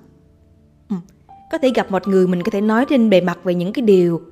Ừ. 0.90 0.96
có 1.50 1.58
thể 1.58 1.70
gặp 1.74 1.90
một 1.90 2.08
người 2.08 2.26
mình 2.26 2.42
có 2.42 2.50
thể 2.50 2.60
nói 2.60 2.86
trên 2.88 3.10
bề 3.10 3.20
mặt 3.20 3.38
về 3.44 3.54
những 3.54 3.72
cái 3.72 3.82
điều 3.82 4.22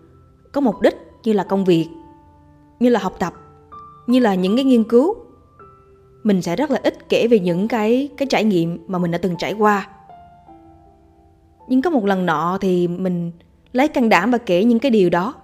có 0.52 0.60
mục 0.60 0.80
đích 0.80 0.96
như 1.24 1.32
là 1.32 1.44
công 1.44 1.64
việc, 1.64 1.86
như 2.80 2.88
là 2.88 3.00
học 3.00 3.16
tập, 3.18 3.32
như 4.06 4.18
là 4.18 4.34
những 4.34 4.56
cái 4.56 4.64
nghiên 4.64 4.84
cứu. 4.84 5.14
Mình 6.22 6.42
sẽ 6.42 6.56
rất 6.56 6.70
là 6.70 6.80
ít 6.82 7.08
kể 7.08 7.28
về 7.28 7.38
những 7.38 7.68
cái 7.68 8.08
cái 8.16 8.28
trải 8.30 8.44
nghiệm 8.44 8.78
mà 8.86 8.98
mình 8.98 9.10
đã 9.10 9.18
từng 9.18 9.36
trải 9.38 9.52
qua. 9.52 9.88
Nhưng 11.68 11.82
có 11.82 11.90
một 11.90 12.04
lần 12.04 12.26
nọ 12.26 12.58
thì 12.60 12.88
mình 12.88 13.32
lấy 13.76 13.88
can 13.88 14.08
đảm 14.08 14.30
và 14.30 14.38
kể 14.38 14.64
những 14.64 14.78
cái 14.78 14.90
điều 14.90 15.10
đó. 15.10 15.34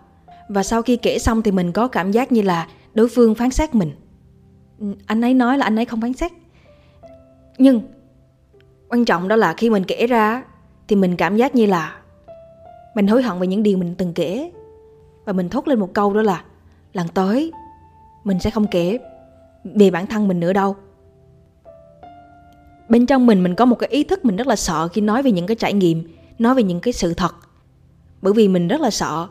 Và 0.48 0.62
sau 0.62 0.82
khi 0.82 0.96
kể 0.96 1.18
xong 1.18 1.42
thì 1.42 1.52
mình 1.52 1.72
có 1.72 1.88
cảm 1.88 2.12
giác 2.12 2.32
như 2.32 2.42
là 2.42 2.68
đối 2.94 3.08
phương 3.08 3.34
phán 3.34 3.50
xét 3.50 3.74
mình. 3.74 3.90
Ừ, 4.78 4.86
anh 5.06 5.20
ấy 5.20 5.34
nói 5.34 5.58
là 5.58 5.64
anh 5.64 5.78
ấy 5.78 5.84
không 5.84 6.00
phán 6.00 6.12
xét. 6.12 6.32
Nhưng, 7.58 7.80
quan 8.88 9.04
trọng 9.04 9.28
đó 9.28 9.36
là 9.36 9.54
khi 9.54 9.70
mình 9.70 9.84
kể 9.84 10.06
ra, 10.06 10.42
thì 10.88 10.96
mình 10.96 11.16
cảm 11.16 11.36
giác 11.36 11.54
như 11.54 11.66
là 11.66 11.96
mình 12.94 13.06
hối 13.06 13.22
hận 13.22 13.38
về 13.38 13.46
những 13.46 13.62
điều 13.62 13.78
mình 13.78 13.94
từng 13.98 14.12
kể. 14.12 14.50
Và 15.24 15.32
mình 15.32 15.48
thốt 15.48 15.68
lên 15.68 15.80
một 15.80 15.94
câu 15.94 16.14
đó 16.14 16.22
là, 16.22 16.44
lần 16.92 17.08
tới, 17.08 17.52
mình 18.24 18.38
sẽ 18.38 18.50
không 18.50 18.66
kể 18.66 18.98
về 19.64 19.90
bản 19.90 20.06
thân 20.06 20.28
mình 20.28 20.40
nữa 20.40 20.52
đâu. 20.52 20.76
Bên 22.88 23.06
trong 23.06 23.26
mình 23.26 23.42
mình 23.42 23.54
có 23.54 23.64
một 23.64 23.76
cái 23.76 23.88
ý 23.88 24.04
thức 24.04 24.24
mình 24.24 24.36
rất 24.36 24.46
là 24.46 24.56
sợ 24.56 24.88
khi 24.88 25.00
nói 25.00 25.22
về 25.22 25.30
những 25.32 25.46
cái 25.46 25.56
trải 25.56 25.72
nghiệm, 25.72 26.04
nói 26.38 26.54
về 26.54 26.62
những 26.62 26.80
cái 26.80 26.92
sự 26.92 27.14
thật 27.14 27.34
bởi 28.22 28.32
vì 28.32 28.48
mình 28.48 28.68
rất 28.68 28.80
là 28.80 28.90
sợ 28.90 29.28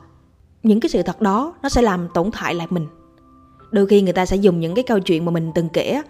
những 0.63 0.79
cái 0.79 0.89
sự 0.89 1.01
thật 1.01 1.21
đó 1.21 1.53
nó 1.63 1.69
sẽ 1.69 1.81
làm 1.81 2.07
tổn 2.13 2.29
hại 2.33 2.55
lại 2.55 2.67
mình. 2.69 2.87
Đôi 3.71 3.87
khi 3.87 4.01
người 4.01 4.13
ta 4.13 4.25
sẽ 4.25 4.35
dùng 4.35 4.59
những 4.59 4.75
cái 4.75 4.83
câu 4.83 4.99
chuyện 4.99 5.25
mà 5.25 5.31
mình 5.31 5.51
từng 5.55 5.69
kể 5.69 6.01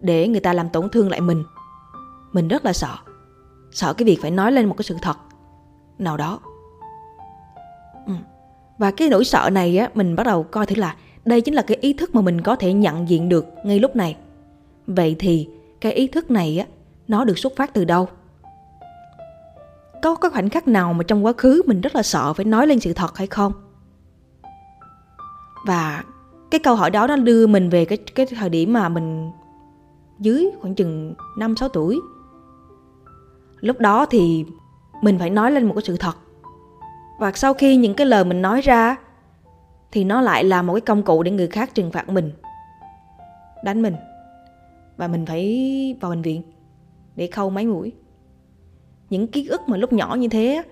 để 0.00 0.28
người 0.28 0.40
ta 0.40 0.52
làm 0.52 0.68
tổn 0.68 0.88
thương 0.88 1.10
lại 1.10 1.20
mình. 1.20 1.44
Mình 2.32 2.48
rất 2.48 2.64
là 2.64 2.72
sợ 2.72 2.96
sợ 3.70 3.92
cái 3.92 4.06
việc 4.06 4.22
phải 4.22 4.30
nói 4.30 4.52
lên 4.52 4.66
một 4.66 4.74
cái 4.78 4.84
sự 4.84 4.96
thật 5.02 5.16
nào 5.98 6.16
đó. 6.16 6.40
Ừ. 8.06 8.12
và 8.78 8.90
cái 8.90 9.08
nỗi 9.08 9.24
sợ 9.24 9.50
này 9.52 9.78
á, 9.78 9.90
mình 9.94 10.16
bắt 10.16 10.26
đầu 10.26 10.42
coi 10.42 10.66
thử 10.66 10.74
là 10.74 10.96
đây 11.24 11.40
chính 11.40 11.54
là 11.54 11.62
cái 11.62 11.78
ý 11.80 11.92
thức 11.92 12.14
mà 12.14 12.20
mình 12.20 12.40
có 12.40 12.56
thể 12.56 12.72
nhận 12.72 13.08
diện 13.08 13.28
được 13.28 13.46
ngay 13.64 13.78
lúc 13.78 13.96
này. 13.96 14.16
Vậy 14.86 15.16
thì 15.18 15.48
cái 15.80 15.92
ý 15.92 16.06
thức 16.06 16.30
này 16.30 16.58
á, 16.58 16.66
nó 17.08 17.24
được 17.24 17.38
xuất 17.38 17.56
phát 17.56 17.74
từ 17.74 17.84
đâu? 17.84 18.08
Có 20.02 20.14
cái 20.14 20.30
khoảnh 20.30 20.50
khắc 20.50 20.68
nào 20.68 20.92
mà 20.92 21.04
trong 21.04 21.24
quá 21.24 21.32
khứ 21.32 21.62
mình 21.66 21.80
rất 21.80 21.96
là 21.96 22.02
sợ 22.02 22.32
phải 22.32 22.44
nói 22.44 22.66
lên 22.66 22.80
sự 22.80 22.92
thật 22.92 23.16
hay 23.16 23.26
không 23.26 23.52
và 25.66 26.04
cái 26.50 26.58
câu 26.58 26.74
hỏi 26.76 26.90
đó 26.90 27.06
nó 27.06 27.16
đưa 27.16 27.46
mình 27.46 27.70
về 27.70 27.84
cái 27.84 27.98
cái 27.98 28.26
thời 28.26 28.50
điểm 28.50 28.72
mà 28.72 28.88
mình 28.88 29.30
dưới 30.18 30.50
khoảng 30.60 30.74
chừng 30.74 31.14
5 31.38 31.56
6 31.56 31.68
tuổi. 31.68 32.00
Lúc 33.60 33.78
đó 33.78 34.06
thì 34.06 34.44
mình 35.02 35.18
phải 35.18 35.30
nói 35.30 35.52
lên 35.52 35.64
một 35.64 35.74
cái 35.74 35.82
sự 35.82 35.96
thật. 35.96 36.16
Và 37.18 37.32
sau 37.32 37.54
khi 37.54 37.76
những 37.76 37.94
cái 37.94 38.06
lời 38.06 38.24
mình 38.24 38.42
nói 38.42 38.60
ra 38.60 38.96
thì 39.92 40.04
nó 40.04 40.20
lại 40.20 40.44
là 40.44 40.62
một 40.62 40.74
cái 40.74 40.80
công 40.80 41.02
cụ 41.02 41.22
để 41.22 41.30
người 41.30 41.46
khác 41.46 41.74
trừng 41.74 41.92
phạt 41.92 42.08
mình. 42.08 42.32
Đánh 43.64 43.82
mình. 43.82 43.94
Và 44.96 45.08
mình 45.08 45.26
phải 45.26 45.96
vào 46.00 46.10
bệnh 46.10 46.22
viện 46.22 46.42
để 47.16 47.26
khâu 47.26 47.50
mấy 47.50 47.66
mũi. 47.66 47.92
Những 49.10 49.26
ký 49.26 49.46
ức 49.46 49.68
mà 49.68 49.76
lúc 49.76 49.92
nhỏ 49.92 50.14
như 50.14 50.28
thế 50.28 50.62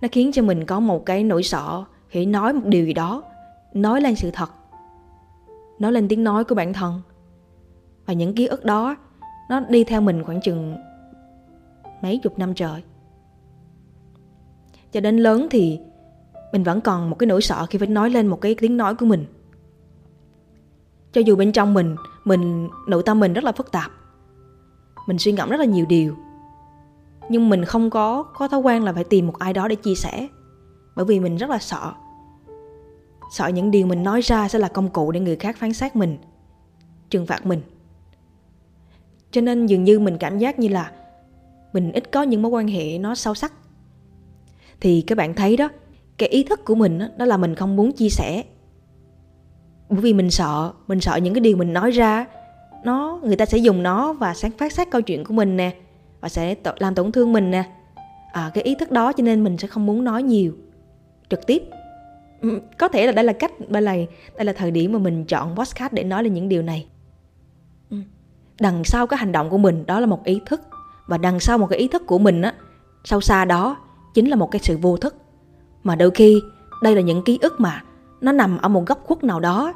nó 0.00 0.08
khiến 0.12 0.32
cho 0.32 0.42
mình 0.42 0.66
có 0.66 0.80
một 0.80 1.06
cái 1.06 1.24
nỗi 1.24 1.42
sợ 1.42 1.84
khi 2.08 2.26
nói 2.26 2.52
một 2.52 2.64
điều 2.64 2.86
gì 2.86 2.92
đó, 2.92 3.22
nói 3.74 4.00
lên 4.00 4.16
sự 4.16 4.30
thật 4.30 4.50
nói 5.78 5.92
lên 5.92 6.08
tiếng 6.08 6.24
nói 6.24 6.44
của 6.44 6.54
bản 6.54 6.72
thân. 6.72 7.00
Và 8.06 8.14
những 8.14 8.34
ký 8.34 8.46
ức 8.46 8.64
đó 8.64 8.96
nó 9.50 9.60
đi 9.60 9.84
theo 9.84 10.00
mình 10.00 10.24
khoảng 10.24 10.40
chừng 10.40 10.76
mấy 12.02 12.18
chục 12.22 12.38
năm 12.38 12.54
trời. 12.54 12.82
Cho 14.92 15.00
đến 15.00 15.16
lớn 15.16 15.46
thì 15.50 15.80
mình 16.52 16.62
vẫn 16.62 16.80
còn 16.80 17.10
một 17.10 17.18
cái 17.18 17.26
nỗi 17.26 17.42
sợ 17.42 17.66
khi 17.70 17.78
phải 17.78 17.88
nói 17.88 18.10
lên 18.10 18.26
một 18.26 18.40
cái 18.40 18.54
tiếng 18.54 18.76
nói 18.76 18.94
của 18.94 19.06
mình. 19.06 19.24
Cho 21.12 21.20
dù 21.20 21.36
bên 21.36 21.52
trong 21.52 21.74
mình 21.74 21.96
mình 22.24 22.68
nội 22.88 23.02
tâm 23.06 23.20
mình 23.20 23.32
rất 23.32 23.44
là 23.44 23.52
phức 23.52 23.72
tạp 23.72 23.90
mình 25.06 25.18
suy 25.18 25.32
ngẫm 25.32 25.50
rất 25.50 25.60
là 25.60 25.66
nhiều 25.66 25.86
điều 25.88 26.14
nhưng 27.28 27.48
mình 27.48 27.64
không 27.64 27.90
có 27.90 28.22
có 28.22 28.48
thói 28.48 28.60
quen 28.60 28.84
là 28.84 28.92
phải 28.92 29.04
tìm 29.04 29.26
một 29.26 29.38
ai 29.38 29.52
đó 29.52 29.68
để 29.68 29.76
chia 29.76 29.94
sẻ. 29.94 30.28
Bởi 30.96 31.04
vì 31.04 31.20
mình 31.20 31.36
rất 31.36 31.50
là 31.50 31.58
sợ. 31.58 31.92
Sợ 33.30 33.48
những 33.48 33.70
điều 33.70 33.86
mình 33.86 34.02
nói 34.02 34.20
ra 34.20 34.48
sẽ 34.48 34.58
là 34.58 34.68
công 34.68 34.88
cụ 34.88 35.12
để 35.12 35.20
người 35.20 35.36
khác 35.36 35.56
phán 35.56 35.72
xét 35.72 35.96
mình 35.96 36.18
trừng 37.10 37.26
phạt 37.26 37.46
mình. 37.46 37.60
Cho 39.30 39.40
nên 39.40 39.66
dường 39.66 39.84
như 39.84 39.98
mình 39.98 40.18
cảm 40.18 40.38
giác 40.38 40.58
như 40.58 40.68
là 40.68 40.92
mình 41.72 41.92
ít 41.92 42.12
có 42.12 42.22
những 42.22 42.42
mối 42.42 42.50
quan 42.50 42.68
hệ 42.68 42.98
nó 42.98 43.14
sâu 43.14 43.34
sắc. 43.34 43.52
Thì 44.80 45.00
các 45.06 45.18
bạn 45.18 45.34
thấy 45.34 45.56
đó 45.56 45.68
cái 46.18 46.28
ý 46.28 46.44
thức 46.44 46.64
của 46.64 46.74
mình 46.74 46.98
đó, 46.98 47.06
đó 47.16 47.24
là 47.24 47.36
mình 47.36 47.54
không 47.54 47.76
muốn 47.76 47.92
chia 47.92 48.08
sẻ. 48.08 48.44
Bởi 49.88 50.00
vì 50.00 50.12
mình 50.12 50.30
sợ 50.30 50.72
mình 50.86 51.00
sợ 51.00 51.16
những 51.16 51.34
cái 51.34 51.40
điều 51.40 51.56
mình 51.56 51.72
nói 51.72 51.90
ra 51.90 52.26
nó 52.84 53.20
người 53.22 53.36
ta 53.36 53.46
sẽ 53.46 53.58
dùng 53.58 53.82
nó 53.82 54.12
và 54.12 54.34
sáng 54.34 54.50
phát 54.50 54.72
sát 54.72 54.90
câu 54.90 55.00
chuyện 55.00 55.24
của 55.24 55.34
mình 55.34 55.56
nè 55.56 55.76
và 56.26 56.30
sẽ 56.30 56.54
làm 56.78 56.94
tổn 56.94 57.12
thương 57.12 57.32
mình 57.32 57.50
nè. 57.50 57.64
À, 58.32 58.50
cái 58.54 58.64
ý 58.64 58.74
thức 58.74 58.90
đó 58.90 59.12
cho 59.12 59.22
nên 59.22 59.44
mình 59.44 59.58
sẽ 59.58 59.68
không 59.68 59.86
muốn 59.86 60.04
nói 60.04 60.22
nhiều. 60.22 60.52
Trực 61.30 61.46
tiếp. 61.46 61.62
Ừ, 62.40 62.60
có 62.78 62.88
thể 62.88 63.06
là 63.06 63.12
đây 63.12 63.24
là 63.24 63.32
cách 63.32 63.52
đây 63.68 63.82
là 63.82 63.94
đây 64.36 64.44
là 64.44 64.52
thời 64.52 64.70
điểm 64.70 64.92
mà 64.92 64.98
mình 64.98 65.24
chọn 65.24 65.56
podcast 65.56 65.92
để 65.92 66.04
nói 66.04 66.24
lên 66.24 66.34
những 66.34 66.48
điều 66.48 66.62
này. 66.62 66.86
Ừ. 67.90 67.96
Đằng 68.60 68.84
sau 68.84 69.06
cái 69.06 69.18
hành 69.18 69.32
động 69.32 69.50
của 69.50 69.58
mình 69.58 69.86
đó 69.86 70.00
là 70.00 70.06
một 70.06 70.24
ý 70.24 70.40
thức. 70.46 70.60
Và 71.06 71.18
đằng 71.18 71.40
sau 71.40 71.58
một 71.58 71.66
cái 71.66 71.78
ý 71.78 71.88
thức 71.88 72.06
của 72.06 72.18
mình 72.18 72.42
á 72.42 72.54
sâu 73.04 73.20
xa 73.20 73.44
đó 73.44 73.76
chính 74.14 74.28
là 74.28 74.36
một 74.36 74.50
cái 74.50 74.60
sự 74.62 74.78
vô 74.78 74.96
thức. 74.96 75.16
Mà 75.82 75.94
đôi 75.94 76.10
khi 76.10 76.40
đây 76.82 76.94
là 76.94 77.00
những 77.00 77.22
ký 77.24 77.38
ức 77.42 77.60
mà 77.60 77.82
nó 78.20 78.32
nằm 78.32 78.58
ở 78.58 78.68
một 78.68 78.86
góc 78.86 79.04
khuất 79.04 79.24
nào 79.24 79.40
đó 79.40 79.72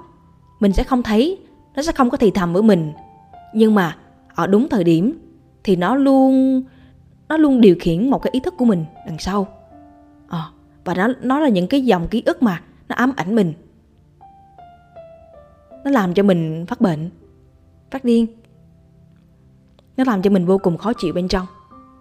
mình 0.60 0.72
sẽ 0.72 0.84
không 0.84 1.02
thấy 1.02 1.38
nó 1.74 1.82
sẽ 1.82 1.92
không 1.92 2.10
có 2.10 2.16
thì 2.16 2.30
thầm 2.30 2.52
với 2.52 2.62
mình. 2.62 2.92
Nhưng 3.54 3.74
mà 3.74 3.96
ở 4.34 4.46
đúng 4.46 4.68
thời 4.68 4.84
điểm 4.84 5.29
thì 5.64 5.76
nó 5.76 5.94
luôn 5.94 6.62
nó 7.28 7.36
luôn 7.36 7.60
điều 7.60 7.76
khiển 7.80 8.10
một 8.10 8.22
cái 8.22 8.30
ý 8.30 8.40
thức 8.40 8.54
của 8.58 8.64
mình 8.64 8.84
đằng 9.06 9.18
sau. 9.18 9.46
À, 10.28 10.44
và 10.84 10.94
nó 10.94 11.08
nó 11.22 11.40
là 11.40 11.48
những 11.48 11.66
cái 11.66 11.84
dòng 11.84 12.08
ký 12.08 12.22
ức 12.26 12.42
mà 12.42 12.62
nó 12.88 12.94
ám 12.94 13.12
ảnh 13.16 13.34
mình. 13.34 13.52
Nó 15.84 15.90
làm 15.90 16.14
cho 16.14 16.22
mình 16.22 16.66
phát 16.68 16.80
bệnh 16.80 17.10
phát 17.90 18.04
điên. 18.04 18.26
Nó 19.96 20.04
làm 20.06 20.22
cho 20.22 20.30
mình 20.30 20.46
vô 20.46 20.58
cùng 20.58 20.78
khó 20.78 20.92
chịu 20.92 21.12
bên 21.14 21.28
trong. 21.28 21.46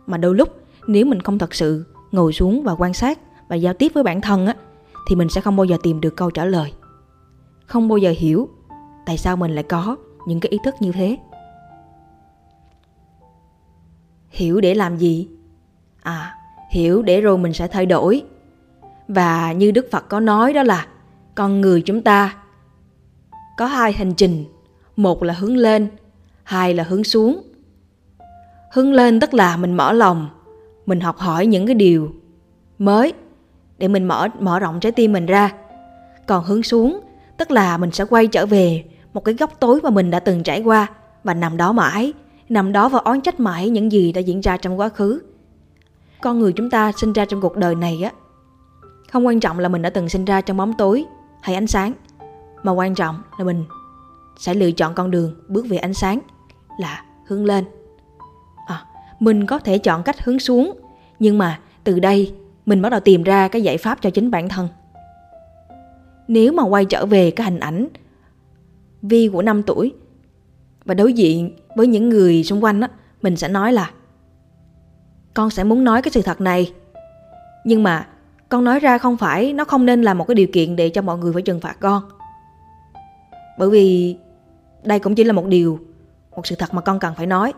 Mà 0.08 0.18
đôi 0.18 0.36
lúc 0.36 0.50
nếu 0.88 1.06
mình 1.06 1.22
không 1.22 1.38
thật 1.38 1.54
sự 1.54 1.86
ngồi 2.12 2.34
xuống 2.34 2.64
và 2.64 2.76
quan 2.76 2.94
sát 2.94 3.20
và 3.48 3.56
giao 3.56 3.74
tiếp 3.74 3.92
với 3.94 4.04
bản 4.04 4.22
thân 4.22 4.46
á 4.46 4.56
thì 5.08 5.16
mình 5.16 5.30
sẽ 5.30 5.42
không 5.42 5.56
bao 5.56 5.66
giờ 5.66 5.78
tìm 5.84 6.02
được 6.02 6.16
câu 6.16 6.32
trả 6.32 6.46
lời. 6.46 6.74
Không 7.66 7.88
bao 7.88 7.98
giờ 7.98 8.14
hiểu 8.18 8.50
tại 9.06 9.18
sao 9.18 9.38
mình 9.38 9.56
lại 9.56 9.64
có 9.64 9.96
những 10.26 10.40
cái 10.40 10.50
ý 10.50 10.58
thức 10.64 10.76
như 10.80 10.92
thế 10.92 11.18
hiểu 14.30 14.62
để 14.62 14.76
làm 14.76 14.98
gì 14.98 15.28
à 16.02 16.36
hiểu 16.72 17.02
để 17.02 17.22
rồi 17.22 17.38
mình 17.38 17.54
sẽ 17.54 17.68
thay 17.68 17.86
đổi 17.86 18.24
và 19.08 19.52
như 19.52 19.72
Đức 19.72 19.88
Phật 19.92 20.10
có 20.10 20.20
nói 20.20 20.54
đó 20.54 20.64
là 20.64 20.88
con 21.36 21.62
người 21.62 21.82
chúng 21.82 22.02
ta 22.02 22.36
có 23.60 23.66
hai 23.66 23.92
hành 23.92 24.14
trình, 24.14 24.46
một 24.96 25.24
là 25.24 25.34
hướng 25.34 25.58
lên, 25.58 25.88
hai 26.44 26.74
là 26.74 26.84
hướng 26.84 27.04
xuống. 27.04 27.42
Hướng 28.72 28.94
lên 28.94 29.20
tức 29.20 29.34
là 29.34 29.58
mình 29.58 29.74
mở 29.74 29.94
lòng, 29.94 30.30
mình 30.86 31.00
học 31.00 31.18
hỏi 31.18 31.46
những 31.46 31.66
cái 31.66 31.76
điều 31.76 32.12
mới 32.78 33.14
để 33.78 33.88
mình 33.88 34.08
mở 34.08 34.28
mở 34.40 34.60
rộng 34.60 34.80
trái 34.80 34.92
tim 34.92 35.12
mình 35.12 35.26
ra. 35.26 35.54
Còn 36.26 36.44
hướng 36.44 36.64
xuống 36.64 37.00
tức 37.38 37.52
là 37.52 37.78
mình 37.78 37.92
sẽ 37.92 38.06
quay 38.06 38.28
trở 38.28 38.46
về 38.46 38.84
một 39.14 39.26
cái 39.26 39.36
góc 39.36 39.60
tối 39.60 39.80
mà 39.84 39.90
mình 39.90 40.12
đã 40.12 40.20
từng 40.20 40.44
trải 40.44 40.62
qua 40.62 40.88
và 41.24 41.34
nằm 41.34 41.58
đó 41.58 41.72
mãi, 41.72 42.14
nằm 42.50 42.72
đó 42.72 42.90
và 42.90 43.00
oán 43.00 43.22
trách 43.22 43.40
mãi 43.40 43.70
những 43.70 43.92
gì 43.92 44.12
đã 44.12 44.22
diễn 44.22 44.42
ra 44.42 44.58
trong 44.58 44.80
quá 44.80 44.90
khứ. 44.90 45.22
Con 46.22 46.40
người 46.40 46.54
chúng 46.54 46.70
ta 46.70 46.92
sinh 46.92 47.14
ra 47.14 47.26
trong 47.26 47.42
cuộc 47.42 47.58
đời 47.58 47.76
này 47.76 48.02
á 48.04 48.12
không 49.12 49.26
quan 49.26 49.40
trọng 49.40 49.60
là 49.60 49.70
mình 49.70 49.82
đã 49.82 49.90
từng 49.90 50.10
sinh 50.10 50.26
ra 50.26 50.42
trong 50.42 50.58
bóng 50.58 50.74
tối 50.74 51.06
hay 51.42 51.56
ánh 51.56 51.68
sáng, 51.68 51.94
mà 52.64 52.72
quan 52.72 52.96
trọng 52.96 53.22
là 53.38 53.46
mình 53.46 53.66
sẽ 54.38 54.54
lựa 54.54 54.72
chọn 54.72 54.94
con 54.96 55.12
đường 55.12 55.36
bước 55.48 55.66
về 55.70 55.78
ánh 55.78 55.94
sáng 55.94 56.20
là 56.80 57.04
hướng 57.26 57.46
lên. 57.46 57.66
À, 58.68 58.86
mình 59.20 59.46
có 59.46 59.60
thể 59.60 59.78
chọn 59.78 60.04
cách 60.04 60.24
hướng 60.24 60.40
xuống, 60.40 60.80
nhưng 61.20 61.38
mà 61.38 61.60
từ 61.84 62.00
đây 62.00 62.34
mình 62.66 62.82
bắt 62.82 62.90
đầu 62.90 63.00
tìm 63.00 63.24
ra 63.24 63.48
cái 63.48 63.62
giải 63.62 63.78
pháp 63.78 64.02
cho 64.02 64.10
chính 64.10 64.32
bản 64.32 64.50
thân. 64.50 64.68
Nếu 66.28 66.52
mà 66.52 66.64
quay 66.64 66.86
trở 66.86 67.06
về 67.06 67.32
cái 67.32 67.46
hình 67.46 67.60
ảnh 67.60 67.88
Vi 69.02 69.30
của 69.34 69.42
5 69.42 69.64
tuổi 69.64 69.94
và 70.90 70.96
đối 70.96 71.14
diện 71.14 71.56
với 71.76 71.88
những 71.88 72.10
người 72.10 72.44
xung 72.44 72.64
quanh 72.64 72.82
á, 72.82 72.90
mình 73.22 73.36
sẽ 73.36 73.48
nói 73.48 73.74
là 73.74 73.92
con 75.34 75.50
sẽ 75.50 75.64
muốn 75.64 75.84
nói 75.84 76.02
cái 76.02 76.12
sự 76.12 76.22
thật 76.22 76.42
này. 76.42 76.74
Nhưng 77.66 77.84
mà 77.84 78.08
con 78.50 78.64
nói 78.64 78.80
ra 78.80 78.98
không 78.98 79.18
phải 79.18 79.54
nó 79.54 79.66
không 79.66 79.86
nên 79.86 80.02
là 80.02 80.14
một 80.14 80.28
cái 80.28 80.36
điều 80.36 80.48
kiện 80.54 80.76
để 80.76 80.90
cho 80.90 81.02
mọi 81.02 81.18
người 81.18 81.34
phải 81.34 81.42
trừng 81.42 81.60
phạt 81.60 81.78
con. 81.80 82.04
Bởi 83.60 83.70
vì 83.70 84.18
đây 84.84 85.00
cũng 85.00 85.16
chỉ 85.16 85.24
là 85.24 85.34
một 85.34 85.46
điều 85.46 85.80
một 86.36 86.48
sự 86.48 86.56
thật 86.56 86.74
mà 86.74 86.82
con 86.82 87.00
cần 87.00 87.14
phải 87.16 87.28
nói. 87.28 87.54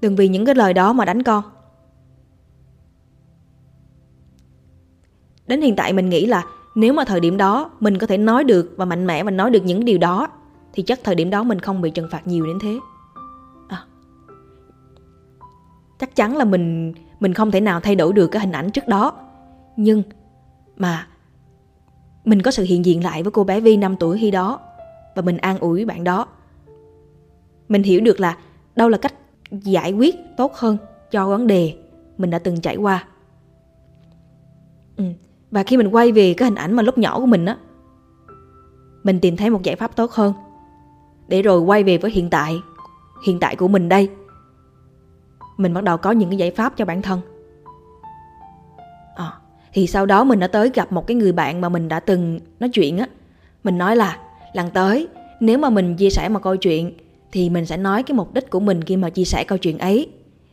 Đừng 0.00 0.16
vì 0.16 0.28
những 0.28 0.44
cái 0.44 0.54
lời 0.54 0.74
đó 0.74 0.92
mà 0.92 1.04
đánh 1.04 1.22
con. 1.22 1.42
Đến 5.46 5.60
hiện 5.60 5.76
tại 5.76 5.92
mình 5.92 6.08
nghĩ 6.08 6.26
là 6.26 6.44
nếu 6.74 6.92
mà 6.92 7.04
thời 7.04 7.20
điểm 7.20 7.36
đó 7.36 7.70
mình 7.80 7.98
có 7.98 8.06
thể 8.06 8.18
nói 8.18 8.44
được 8.44 8.74
và 8.76 8.84
mạnh 8.84 9.06
mẽ 9.06 9.24
và 9.24 9.30
nói 9.30 9.50
được 9.50 9.64
những 9.64 9.84
điều 9.84 9.98
đó 9.98 10.28
thì 10.72 10.82
chắc 10.82 11.00
thời 11.04 11.14
điểm 11.14 11.30
đó 11.30 11.42
mình 11.42 11.60
không 11.60 11.80
bị 11.80 11.90
trừng 11.90 12.08
phạt 12.10 12.26
nhiều 12.26 12.46
đến 12.46 12.58
thế. 12.62 12.78
À, 13.68 13.84
chắc 15.98 16.16
chắn 16.16 16.36
là 16.36 16.44
mình 16.44 16.94
mình 17.20 17.34
không 17.34 17.50
thể 17.50 17.60
nào 17.60 17.80
thay 17.80 17.94
đổi 17.94 18.12
được 18.12 18.26
cái 18.26 18.40
hình 18.40 18.52
ảnh 18.52 18.70
trước 18.70 18.88
đó. 18.88 19.12
Nhưng 19.76 20.02
mà 20.76 21.06
mình 22.24 22.42
có 22.42 22.50
sự 22.50 22.62
hiện 22.62 22.84
diện 22.84 23.04
lại 23.04 23.22
với 23.22 23.32
cô 23.32 23.44
bé 23.44 23.60
Vi 23.60 23.76
5 23.76 23.96
tuổi 23.96 24.18
khi 24.18 24.30
đó 24.30 24.60
và 25.14 25.22
mình 25.22 25.36
an 25.36 25.58
ủi 25.58 25.84
bạn 25.84 26.04
đó. 26.04 26.26
Mình 27.68 27.82
hiểu 27.82 28.00
được 28.00 28.20
là 28.20 28.38
đâu 28.76 28.88
là 28.88 28.98
cách 28.98 29.14
giải 29.50 29.92
quyết 29.92 30.16
tốt 30.36 30.54
hơn 30.54 30.76
cho 31.10 31.26
vấn 31.26 31.46
đề 31.46 31.76
mình 32.18 32.30
đã 32.30 32.38
từng 32.38 32.60
trải 32.60 32.76
qua. 32.76 33.04
Ừ. 34.96 35.04
Và 35.50 35.62
khi 35.62 35.76
mình 35.76 35.88
quay 35.88 36.12
về 36.12 36.34
cái 36.34 36.46
hình 36.48 36.54
ảnh 36.54 36.72
mà 36.72 36.82
lúc 36.82 36.98
nhỏ 36.98 37.20
của 37.20 37.26
mình 37.26 37.44
á 37.44 37.56
Mình 39.02 39.20
tìm 39.20 39.36
thấy 39.36 39.50
một 39.50 39.62
giải 39.62 39.76
pháp 39.76 39.96
tốt 39.96 40.10
hơn 40.10 40.32
để 41.30 41.42
rồi 41.42 41.60
quay 41.60 41.84
về 41.84 41.98
với 41.98 42.10
hiện 42.10 42.30
tại. 42.30 42.60
Hiện 43.26 43.40
tại 43.40 43.56
của 43.56 43.68
mình 43.68 43.88
đây. 43.88 44.08
Mình 45.56 45.74
bắt 45.74 45.84
đầu 45.84 45.96
có 45.96 46.10
những 46.10 46.30
cái 46.30 46.38
giải 46.38 46.50
pháp 46.50 46.76
cho 46.76 46.84
bản 46.84 47.02
thân. 47.02 47.20
À, 49.16 49.32
Thì 49.72 49.86
sau 49.86 50.06
đó 50.06 50.24
mình 50.24 50.40
đã 50.40 50.46
tới 50.46 50.70
gặp 50.74 50.92
một 50.92 51.06
cái 51.06 51.14
người 51.14 51.32
bạn 51.32 51.60
mà 51.60 51.68
mình 51.68 51.88
đã 51.88 52.00
từng 52.00 52.40
nói 52.60 52.68
chuyện 52.68 52.98
á. 52.98 53.06
Mình 53.64 53.78
nói 53.78 53.96
là 53.96 54.18
lần 54.52 54.70
tới 54.70 55.08
nếu 55.40 55.58
mà 55.58 55.70
mình 55.70 55.96
chia 55.96 56.10
sẻ 56.10 56.28
một 56.28 56.42
câu 56.42 56.56
chuyện 56.56 56.92
Thì 57.32 57.50
mình 57.50 57.66
sẽ 57.66 57.76
nói 57.76 58.02
cái 58.02 58.14
mục 58.14 58.34
đích 58.34 58.50
của 58.50 58.60
mình 58.60 58.84
khi 58.84 58.96
mà 58.96 59.10
chia 59.10 59.24
sẻ 59.24 59.44
câu 59.44 59.58
chuyện 59.58 59.78
ấy. 59.78 60.08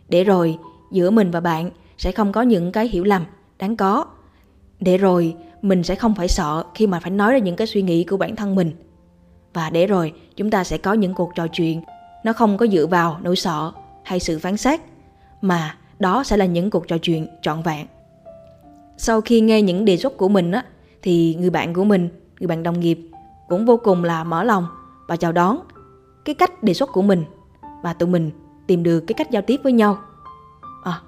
Để 0.10 0.24
rồi 0.24 0.58
giữa 0.92 1.10
mình 1.10 1.32
và 1.32 1.40
bạn 1.40 1.70
sẽ 1.98 2.12
không 2.12 2.32
có 2.32 2.42
những 2.42 2.72
cái 2.72 2.88
hiểu 2.88 3.04
lầm 3.04 3.26
đáng 3.60 3.76
có. 3.76 4.06
Để 4.80 4.98
rồi 4.98 5.36
mình 5.62 5.84
sẽ 5.84 5.96
không 5.96 6.16
phải 6.16 6.28
sợ 6.28 6.64
khi 6.76 6.88
mà 6.88 7.00
phải 7.00 7.12
nói 7.12 7.34
ra 7.34 7.38
những 7.38 7.56
cái 7.56 7.68
suy 7.68 7.82
nghĩ 7.82 8.04
của 8.04 8.18
bản 8.18 8.36
thân 8.36 8.56
mình 8.56 8.72
và 9.54 9.70
để 9.70 9.88
rồi 9.88 10.14
chúng 10.36 10.52
ta 10.52 10.64
sẽ 10.64 10.78
có 10.78 10.94
những 10.94 11.14
cuộc 11.14 11.32
trò 11.36 11.48
chuyện. 11.48 11.82
Nó 12.24 12.34
không 12.34 12.58
có 12.58 12.68
dựa 12.68 12.86
vào 12.86 13.18
nỗi 13.22 13.36
sợ 13.36 13.72
hay 14.04 14.20
sự 14.20 14.40
phán 14.40 14.58
xét 14.58 14.82
mà 15.42 15.78
đó 16.00 16.24
sẽ 16.24 16.38
là 16.38 16.46
những 16.46 16.70
cuộc 16.70 16.88
trò 16.88 16.98
chuyện 16.98 17.28
trọn 17.42 17.62
vẹn. 17.62 17.88
Sau 18.98 19.22
khi 19.22 19.42
nghe 19.42 19.62
những 19.62 19.86
đề 19.86 19.98
xuất 19.98 20.18
của 20.18 20.30
mình 20.30 20.52
á 20.52 20.66
thì 21.02 21.36
người 21.40 21.50
bạn 21.50 21.74
của 21.74 21.84
mình 21.84 22.10
người 22.40 22.48
bạn 22.48 22.64
đồng 22.64 22.80
nghiệp 22.80 23.00
cũng 23.48 23.66
vô 23.66 23.78
cùng 23.78 24.04
là 24.04 24.24
mở 24.24 24.44
lòng 24.44 24.68
và 25.08 25.16
chào 25.16 25.32
đón 25.32 25.60
cái 26.26 26.36
cách 26.36 26.64
đề 26.64 26.74
xuất 26.74 26.92
của 26.92 27.02
mình 27.02 27.24
và 27.84 27.94
tụi 27.94 28.10
mình 28.10 28.32
tìm 28.68 28.84
được 28.84 29.00
cái 29.00 29.14
cách 29.14 29.32
giao 29.32 29.42
tiếp 29.42 29.60
với 29.64 29.74
nhau. 29.74 29.98
À, 30.84 31.02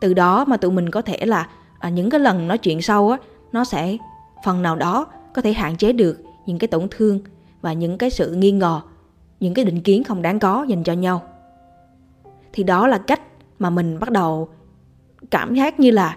từ 0.00 0.14
đó 0.14 0.44
mà 0.44 0.56
tụi 0.56 0.70
mình 0.70 0.90
có 0.90 1.02
thể 1.02 1.18
là 1.26 1.48
à, 1.78 1.88
những 1.88 2.10
cái 2.10 2.20
lần 2.20 2.48
nói 2.48 2.58
chuyện 2.58 2.82
sau 2.82 3.10
á 3.10 3.18
nó 3.52 3.64
sẽ 3.64 3.96
phần 4.44 4.62
nào 4.62 4.76
đó 4.76 5.06
có 5.34 5.42
thể 5.42 5.52
hạn 5.52 5.76
chế 5.76 5.92
được 5.92 6.18
những 6.46 6.58
cái 6.58 6.68
tổn 6.68 6.88
thương 6.90 7.20
và 7.66 7.72
những 7.72 7.98
cái 7.98 8.10
sự 8.10 8.34
nghi 8.34 8.50
ngờ 8.52 8.80
những 9.40 9.54
cái 9.54 9.64
định 9.64 9.80
kiến 9.80 10.04
không 10.04 10.22
đáng 10.22 10.38
có 10.38 10.66
dành 10.68 10.84
cho 10.84 10.92
nhau. 10.92 11.22
Thì 12.52 12.62
đó 12.62 12.86
là 12.86 12.98
cách 12.98 13.20
mà 13.58 13.70
mình 13.70 13.98
bắt 13.98 14.10
đầu 14.10 14.48
cảm 15.30 15.54
giác 15.54 15.80
như 15.80 15.90
là 15.90 16.16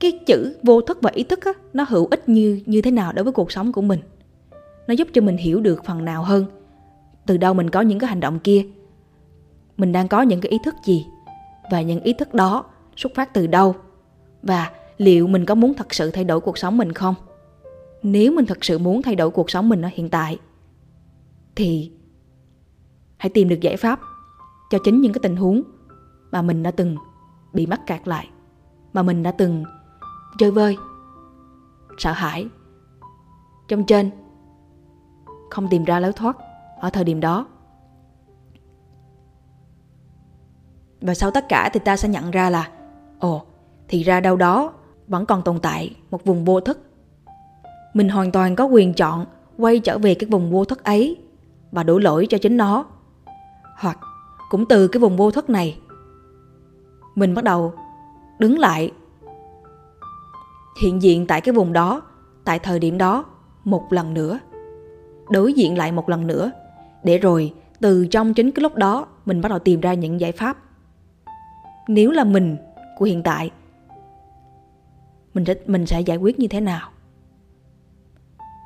cái 0.00 0.12
chữ 0.26 0.56
vô 0.62 0.80
thức 0.80 0.98
và 1.02 1.10
ý 1.14 1.22
thức 1.22 1.44
á, 1.44 1.52
nó 1.72 1.84
hữu 1.88 2.06
ích 2.10 2.28
như 2.28 2.60
như 2.66 2.82
thế 2.82 2.90
nào 2.90 3.12
đối 3.12 3.24
với 3.24 3.32
cuộc 3.32 3.52
sống 3.52 3.72
của 3.72 3.82
mình. 3.82 4.00
Nó 4.86 4.94
giúp 4.94 5.08
cho 5.12 5.22
mình 5.22 5.36
hiểu 5.36 5.60
được 5.60 5.84
phần 5.84 6.04
nào 6.04 6.22
hơn 6.22 6.46
từ 7.26 7.36
đâu 7.36 7.54
mình 7.54 7.70
có 7.70 7.80
những 7.80 7.98
cái 7.98 8.08
hành 8.08 8.20
động 8.20 8.38
kia. 8.38 8.66
Mình 9.76 9.92
đang 9.92 10.08
có 10.08 10.22
những 10.22 10.40
cái 10.40 10.50
ý 10.50 10.58
thức 10.64 10.74
gì 10.84 11.06
và 11.70 11.80
những 11.80 12.00
ý 12.00 12.12
thức 12.12 12.34
đó 12.34 12.64
xuất 12.96 13.14
phát 13.14 13.34
từ 13.34 13.46
đâu 13.46 13.74
và 14.42 14.70
liệu 14.98 15.26
mình 15.26 15.44
có 15.44 15.54
muốn 15.54 15.74
thật 15.74 15.94
sự 15.94 16.10
thay 16.10 16.24
đổi 16.24 16.40
cuộc 16.40 16.58
sống 16.58 16.76
mình 16.76 16.92
không? 16.92 17.14
Nếu 18.08 18.32
mình 18.32 18.46
thật 18.46 18.64
sự 18.64 18.78
muốn 18.78 19.02
thay 19.02 19.16
đổi 19.16 19.30
cuộc 19.30 19.50
sống 19.50 19.68
mình 19.68 19.82
ở 19.82 19.88
hiện 19.92 20.10
tại, 20.10 20.38
thì 21.56 21.92
hãy 23.16 23.30
tìm 23.30 23.48
được 23.48 23.60
giải 23.60 23.76
pháp 23.76 24.00
cho 24.70 24.78
chính 24.84 25.00
những 25.00 25.12
cái 25.12 25.20
tình 25.22 25.36
huống 25.36 25.62
mà 26.30 26.42
mình 26.42 26.62
đã 26.62 26.70
từng 26.70 26.96
bị 27.52 27.66
mắc 27.66 27.80
kẹt 27.86 28.08
lại, 28.08 28.28
mà 28.92 29.02
mình 29.02 29.22
đã 29.22 29.32
từng 29.32 29.64
chơi 30.38 30.50
vơi, 30.50 30.76
sợ 31.98 32.12
hãi 32.12 32.48
trong 33.68 33.84
trên, 33.84 34.10
không 35.50 35.68
tìm 35.70 35.84
ra 35.84 36.00
lối 36.00 36.12
thoát 36.12 36.36
ở 36.80 36.90
thời 36.90 37.04
điểm 37.04 37.20
đó 37.20 37.46
và 41.00 41.14
sau 41.14 41.30
tất 41.30 41.48
cả 41.48 41.70
thì 41.72 41.80
ta 41.84 41.96
sẽ 41.96 42.08
nhận 42.08 42.30
ra 42.30 42.50
là, 42.50 42.70
ồ, 43.18 43.42
thì 43.88 44.02
ra 44.02 44.20
đâu 44.20 44.36
đó 44.36 44.72
vẫn 45.08 45.26
còn 45.26 45.42
tồn 45.42 45.60
tại 45.60 45.96
một 46.10 46.24
vùng 46.24 46.44
vô 46.44 46.60
thức. 46.60 46.82
Mình 47.96 48.08
hoàn 48.08 48.32
toàn 48.32 48.56
có 48.56 48.64
quyền 48.64 48.94
chọn 48.94 49.26
quay 49.58 49.78
trở 49.78 49.98
về 49.98 50.14
cái 50.14 50.30
vùng 50.30 50.50
vô 50.50 50.64
thức 50.64 50.84
ấy 50.84 51.16
và 51.72 51.82
đổ 51.82 51.98
lỗi 51.98 52.26
cho 52.30 52.38
chính 52.38 52.56
nó. 52.56 52.86
Hoặc 53.76 53.98
cũng 54.50 54.66
từ 54.66 54.88
cái 54.88 55.00
vùng 55.00 55.16
vô 55.16 55.30
thức 55.30 55.50
này, 55.50 55.78
mình 57.14 57.34
bắt 57.34 57.44
đầu 57.44 57.74
đứng 58.38 58.58
lại 58.58 58.92
hiện 60.82 61.02
diện 61.02 61.26
tại 61.26 61.40
cái 61.40 61.54
vùng 61.54 61.72
đó, 61.72 62.02
tại 62.44 62.58
thời 62.58 62.78
điểm 62.78 62.98
đó 62.98 63.24
một 63.64 63.92
lần 63.92 64.14
nữa. 64.14 64.38
Đối 65.30 65.52
diện 65.52 65.78
lại 65.78 65.92
một 65.92 66.08
lần 66.08 66.26
nữa 66.26 66.50
để 67.02 67.18
rồi 67.18 67.54
từ 67.80 68.06
trong 68.06 68.34
chính 68.34 68.50
cái 68.50 68.62
lúc 68.62 68.74
đó 68.74 69.06
mình 69.26 69.40
bắt 69.40 69.48
đầu 69.48 69.58
tìm 69.58 69.80
ra 69.80 69.94
những 69.94 70.20
giải 70.20 70.32
pháp. 70.32 70.56
Nếu 71.88 72.10
là 72.10 72.24
mình 72.24 72.56
của 72.98 73.04
hiện 73.04 73.22
tại 73.22 73.50
mình 75.34 75.44
sẽ, 75.44 75.54
mình 75.66 75.86
sẽ 75.86 76.00
giải 76.00 76.16
quyết 76.16 76.38
như 76.38 76.48
thế 76.48 76.60
nào. 76.60 76.90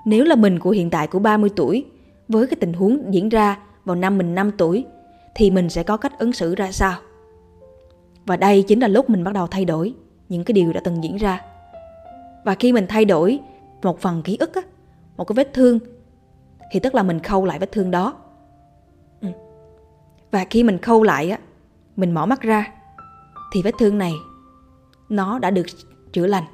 Nếu 0.05 0.25
là 0.25 0.37
mình 0.37 0.59
của 0.59 0.71
hiện 0.71 0.91
tại 0.91 1.07
của 1.07 1.19
30 1.19 1.51
tuổi, 1.57 1.87
với 2.29 2.47
cái 2.47 2.57
tình 2.61 2.73
huống 2.73 3.15
diễn 3.15 3.29
ra 3.29 3.59
vào 3.85 3.97
năm 3.97 4.19
mình 4.19 4.35
5 4.35 4.51
tuổi, 4.59 4.85
thì 5.35 5.51
mình 5.51 5.69
sẽ 5.69 5.83
có 5.83 5.97
cách 5.97 6.19
ứng 6.19 6.33
xử 6.33 6.55
ra 6.55 6.73
sao? 6.73 6.99
Và 8.27 8.37
đây 8.37 8.63
chính 8.63 8.81
là 8.81 8.89
lúc 8.89 9.11
mình 9.11 9.25
bắt 9.25 9.35
đầu 9.35 9.47
thay 9.47 9.65
đổi 9.65 9.95
những 10.29 10.45
cái 10.45 10.53
điều 10.53 10.73
đã 10.73 10.81
từng 10.85 11.05
diễn 11.05 11.17
ra. 11.17 11.43
Và 12.45 12.55
khi 12.55 12.73
mình 12.73 12.87
thay 12.89 13.05
đổi 13.05 13.39
một 13.83 14.01
phần 14.01 14.23
ký 14.23 14.37
ức, 14.41 14.55
á, 14.55 14.61
một 15.17 15.25
cái 15.25 15.35
vết 15.35 15.55
thương, 15.55 15.79
thì 16.73 16.81
tức 16.81 16.95
là 16.95 17.03
mình 17.03 17.21
khâu 17.21 17.45
lại 17.45 17.59
vết 17.59 17.73
thương 17.73 17.91
đó. 17.91 18.15
Ừ. 19.21 19.29
Và 20.31 20.45
khi 20.51 20.65
mình 20.65 20.79
khâu 20.79 21.03
lại, 21.03 21.31
á, 21.31 21.39
mình 21.97 22.11
mở 22.11 22.27
mắt 22.27 22.41
ra, 22.41 22.73
thì 23.53 23.63
vết 23.63 23.75
thương 23.79 23.99
này 23.99 24.13
nó 25.09 25.39
đã 25.39 25.51
được 25.51 25.67
chữa 26.13 26.27
lành 26.27 26.45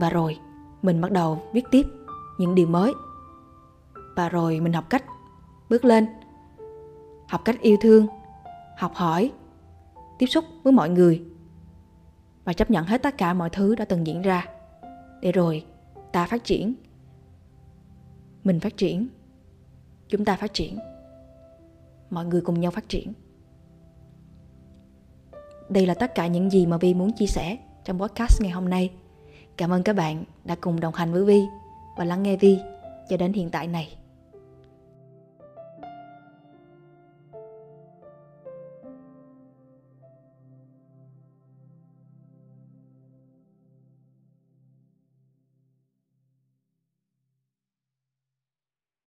và 0.00 0.10
rồi 0.10 0.38
mình 0.82 1.00
bắt 1.00 1.10
đầu 1.10 1.42
viết 1.52 1.64
tiếp 1.70 1.86
những 2.38 2.54
điều 2.54 2.66
mới. 2.66 2.94
Và 4.16 4.28
rồi 4.28 4.60
mình 4.60 4.72
học 4.72 4.84
cách 4.90 5.04
bước 5.68 5.84
lên. 5.84 6.06
Học 7.28 7.40
cách 7.44 7.60
yêu 7.60 7.76
thương, 7.80 8.06
học 8.76 8.94
hỏi, 8.94 9.32
tiếp 10.18 10.26
xúc 10.26 10.44
với 10.62 10.72
mọi 10.72 10.90
người. 10.90 11.22
Và 12.44 12.52
chấp 12.52 12.70
nhận 12.70 12.84
hết 12.84 13.02
tất 13.02 13.18
cả 13.18 13.34
mọi 13.34 13.50
thứ 13.50 13.74
đã 13.74 13.84
từng 13.84 14.06
diễn 14.06 14.22
ra. 14.22 14.46
Để 15.20 15.32
rồi 15.32 15.66
ta 16.12 16.26
phát 16.26 16.44
triển. 16.44 16.74
Mình 18.44 18.60
phát 18.60 18.76
triển, 18.76 19.08
chúng 20.08 20.24
ta 20.24 20.36
phát 20.36 20.54
triển. 20.54 20.78
Mọi 22.10 22.24
người 22.24 22.40
cùng 22.40 22.60
nhau 22.60 22.70
phát 22.70 22.88
triển. 22.88 23.12
Đây 25.68 25.86
là 25.86 25.94
tất 25.94 26.14
cả 26.14 26.26
những 26.26 26.50
gì 26.50 26.66
mà 26.66 26.76
vi 26.76 26.94
muốn 26.94 27.12
chia 27.12 27.26
sẻ 27.26 27.58
trong 27.84 27.98
podcast 27.98 28.42
ngày 28.42 28.50
hôm 28.50 28.68
nay. 28.68 28.92
Cảm 29.56 29.70
ơn 29.70 29.82
các 29.82 29.96
bạn 29.96 30.24
đã 30.44 30.56
cùng 30.60 30.80
đồng 30.80 30.94
hành 30.94 31.12
với 31.12 31.24
Vi 31.24 31.40
và 31.96 32.04
lắng 32.04 32.22
nghe 32.22 32.36
Vi 32.36 32.58
cho 33.08 33.16
đến 33.16 33.32
hiện 33.32 33.50
tại 33.50 33.66
này. 33.66 33.96